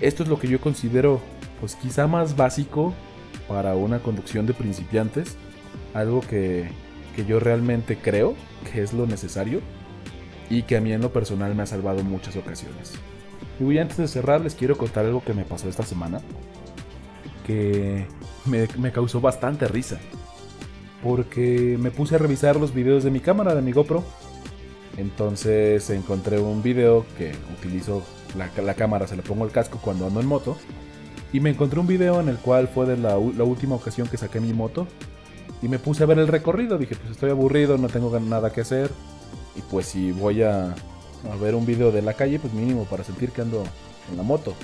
esto 0.00 0.22
es 0.22 0.28
lo 0.28 0.38
que 0.38 0.48
yo 0.48 0.60
considero 0.60 1.20
pues 1.60 1.76
quizá 1.76 2.06
más 2.06 2.36
básico 2.36 2.92
para 3.48 3.74
una 3.74 4.00
conducción 4.00 4.46
de 4.46 4.54
principiantes. 4.54 5.36
Algo 5.94 6.20
que, 6.20 6.68
que 7.14 7.24
yo 7.24 7.38
realmente 7.38 7.96
creo 7.96 8.34
que 8.72 8.82
es 8.82 8.92
lo 8.92 9.06
necesario 9.06 9.60
y 10.50 10.62
que 10.62 10.76
a 10.76 10.80
mí 10.80 10.92
en 10.92 11.00
lo 11.00 11.12
personal 11.12 11.54
me 11.54 11.62
ha 11.62 11.66
salvado 11.66 12.02
muchas 12.02 12.36
ocasiones. 12.36 12.92
Y 13.60 13.78
antes 13.78 13.96
de 13.96 14.08
cerrar 14.08 14.40
les 14.40 14.54
quiero 14.54 14.76
contar 14.76 15.04
algo 15.04 15.22
que 15.22 15.34
me 15.34 15.44
pasó 15.44 15.68
esta 15.68 15.84
semana 15.84 16.20
que 17.46 18.06
me, 18.46 18.68
me 18.78 18.92
causó 18.92 19.20
bastante 19.20 19.66
risa 19.68 19.98
porque 21.02 21.76
me 21.80 21.90
puse 21.90 22.14
a 22.14 22.18
revisar 22.18 22.56
los 22.56 22.72
videos 22.72 23.02
de 23.04 23.10
mi 23.10 23.20
cámara, 23.20 23.54
de 23.54 23.62
mi 23.62 23.72
GoPro. 23.72 24.04
Entonces 24.96 25.88
encontré 25.90 26.38
un 26.38 26.62
video 26.62 27.04
que 27.18 27.32
utilizo 27.58 28.02
la, 28.36 28.74
cámara, 28.74 29.06
se 29.06 29.16
le 29.16 29.22
pongo 29.22 29.44
el 29.44 29.50
casco 29.50 29.78
cuando 29.82 30.06
ando 30.06 30.20
en 30.20 30.26
moto. 30.26 30.56
Y 31.32 31.40
me 31.40 31.50
encontré 31.50 31.80
un 31.80 31.86
video 31.86 32.20
en 32.20 32.28
el 32.28 32.36
cual 32.36 32.68
fue 32.68 32.86
de 32.86 32.96
la, 32.96 33.16
última 33.16 33.74
ocasión 33.74 34.08
que 34.08 34.16
saqué 34.16 34.40
mi 34.40 34.52
moto. 34.52 34.86
Y 35.62 35.68
me 35.68 35.78
puse 35.78 36.02
a 36.02 36.06
ver 36.06 36.18
el 36.18 36.28
recorrido. 36.28 36.78
Dije, 36.78 36.96
pues 36.96 37.10
estoy 37.12 37.30
aburrido, 37.30 37.78
no 37.78 37.88
tengo 37.88 38.18
nada 38.20 38.52
que 38.52 38.62
hacer. 38.62 38.90
Y 39.56 39.62
pues 39.62 39.86
si 39.86 40.12
voy 40.12 40.42
a, 40.42 40.74
ver 41.40 41.54
un 41.54 41.64
video 41.64 41.92
de 41.92 42.02
la 42.02 42.14
calle, 42.14 42.38
pues 42.38 42.52
mínimo 42.52 42.84
para 42.84 43.04
sentir 43.04 43.30
que 43.30 43.42
ando 43.42 43.64
en 44.10 44.16
la 44.16 44.22
moto. 44.22 44.54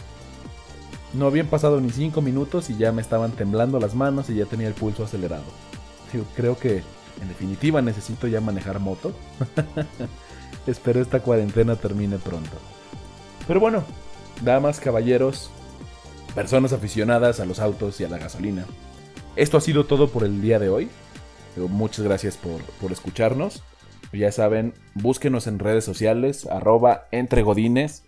No 1.14 1.26
habían 1.26 1.46
pasado 1.46 1.81
ni 1.81 1.90
5 1.90 2.20
minutos 2.20 2.68
y 2.68 2.76
ya 2.76 2.92
me 2.92 3.00
estaban 3.00 3.33
temblando 3.33 3.81
las 3.81 3.94
manos 3.94 4.28
y 4.28 4.35
ya 4.35 4.44
tenía 4.44 4.68
el 4.68 4.74
pulso 4.74 5.04
acelerado 5.04 5.44
creo 6.37 6.59
que 6.59 6.83
en 7.20 7.28
definitiva 7.28 7.83
necesito 7.83 8.26
ya 8.28 8.40
manejar 8.40 8.78
moto. 8.78 9.12
Espero 10.66 11.00
esta 11.00 11.20
cuarentena 11.20 11.76
termine 11.76 12.18
pronto. 12.18 12.57
Pero 13.49 13.61
bueno, 13.61 13.83
damas, 14.43 14.79
caballeros, 14.79 15.51
personas 16.35 16.75
aficionadas 16.75 17.41
a 17.41 17.47
los 17.47 17.59
autos 17.59 17.99
y 18.01 18.05
a 18.05 18.09
la 18.09 18.19
gasolina. 18.19 18.67
Esto 19.37 19.57
ha 19.57 19.63
sido 19.63 19.87
todo 19.87 20.09
por 20.11 20.23
el 20.23 20.43
día 20.43 20.59
de 20.59 20.69
hoy. 20.69 20.91
Muchas 21.57 22.05
gracias 22.05 22.37
por, 22.37 22.93
escucharnos. 22.93 23.65
Ya 24.13 24.31
saben, 24.33 24.75
búsquenos 24.95 25.47
en 25.47 25.59
redes 25.59 25.85
sociales, 25.85 26.47
arroba 26.47 27.09
entregodines. 27.11 28.05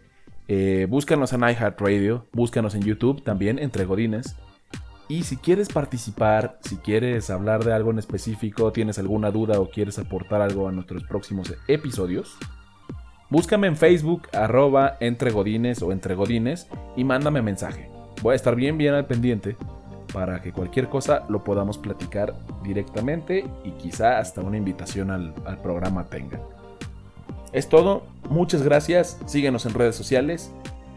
Eh, 0.47 0.87
búscanos 0.91 1.33
en 1.33 1.41
iHeartRadio, 1.41 2.27
búscanos 2.33 2.75
en 2.75 2.83
YouTube 2.83 3.25
también, 3.25 3.59
entre 3.59 3.87
Godines. 3.87 4.37
Y 5.09 5.23
si 5.23 5.37
quieres 5.37 5.69
participar, 5.69 6.59
si 6.63 6.77
quieres 6.77 7.31
hablar 7.31 7.65
de 7.65 7.73
algo 7.73 7.91
en 7.91 7.99
específico, 7.99 8.73
tienes 8.73 8.99
alguna 8.99 9.31
duda 9.31 9.59
o 9.59 9.71
quieres 9.71 9.99
aportar 9.99 10.43
algo 10.43 10.69
a 10.69 10.73
nuestros 10.73 11.03
próximos 11.05 11.55
episodios, 11.67 12.37
búscame 13.31 13.67
en 13.67 13.77
Facebook, 13.77 14.29
arroba 14.33 14.97
entregodines 15.01 15.83
o 15.83 15.93
entregodines 15.93 16.69
y 16.97 17.05
mándame 17.05 17.43
mensaje. 17.43 17.89
Voy 18.23 18.33
a 18.33 18.37
estar 18.37 18.55
bien, 18.55 18.77
bien 18.77 18.95
al 18.95 19.07
pendiente 19.07 19.57
para 20.13 20.43
que 20.43 20.53
cualquier 20.53 20.89
cosa 20.89 21.25
lo 21.29 21.45
podamos 21.45 21.79
platicar 21.79 22.35
directamente 22.63 23.45
y 23.65 23.71
quizá 23.73 24.19
hasta 24.19 24.41
una 24.41 24.57
invitación 24.57 25.11
al, 25.11 25.33
al 25.47 25.59
programa 25.59 26.07
tenga. 26.09 26.41
Es 27.53 27.69
todo, 27.69 28.05
muchas 28.29 28.63
gracias, 28.63 29.21
síguenos 29.27 29.67
en 29.67 29.75
redes 29.75 29.97
sociales 29.97 30.53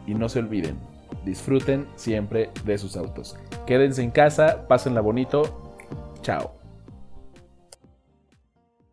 y 0.05 0.13
no 0.13 0.29
se 0.29 0.39
olviden, 0.39 0.77
disfruten 1.25 1.87
siempre 1.95 2.49
de 2.65 2.77
sus 2.77 2.97
autos. 2.97 3.35
Quédense 3.65 4.03
en 4.03 4.11
casa, 4.11 4.67
pásenla 4.67 5.01
bonito. 5.01 5.75
Chao. 6.21 6.62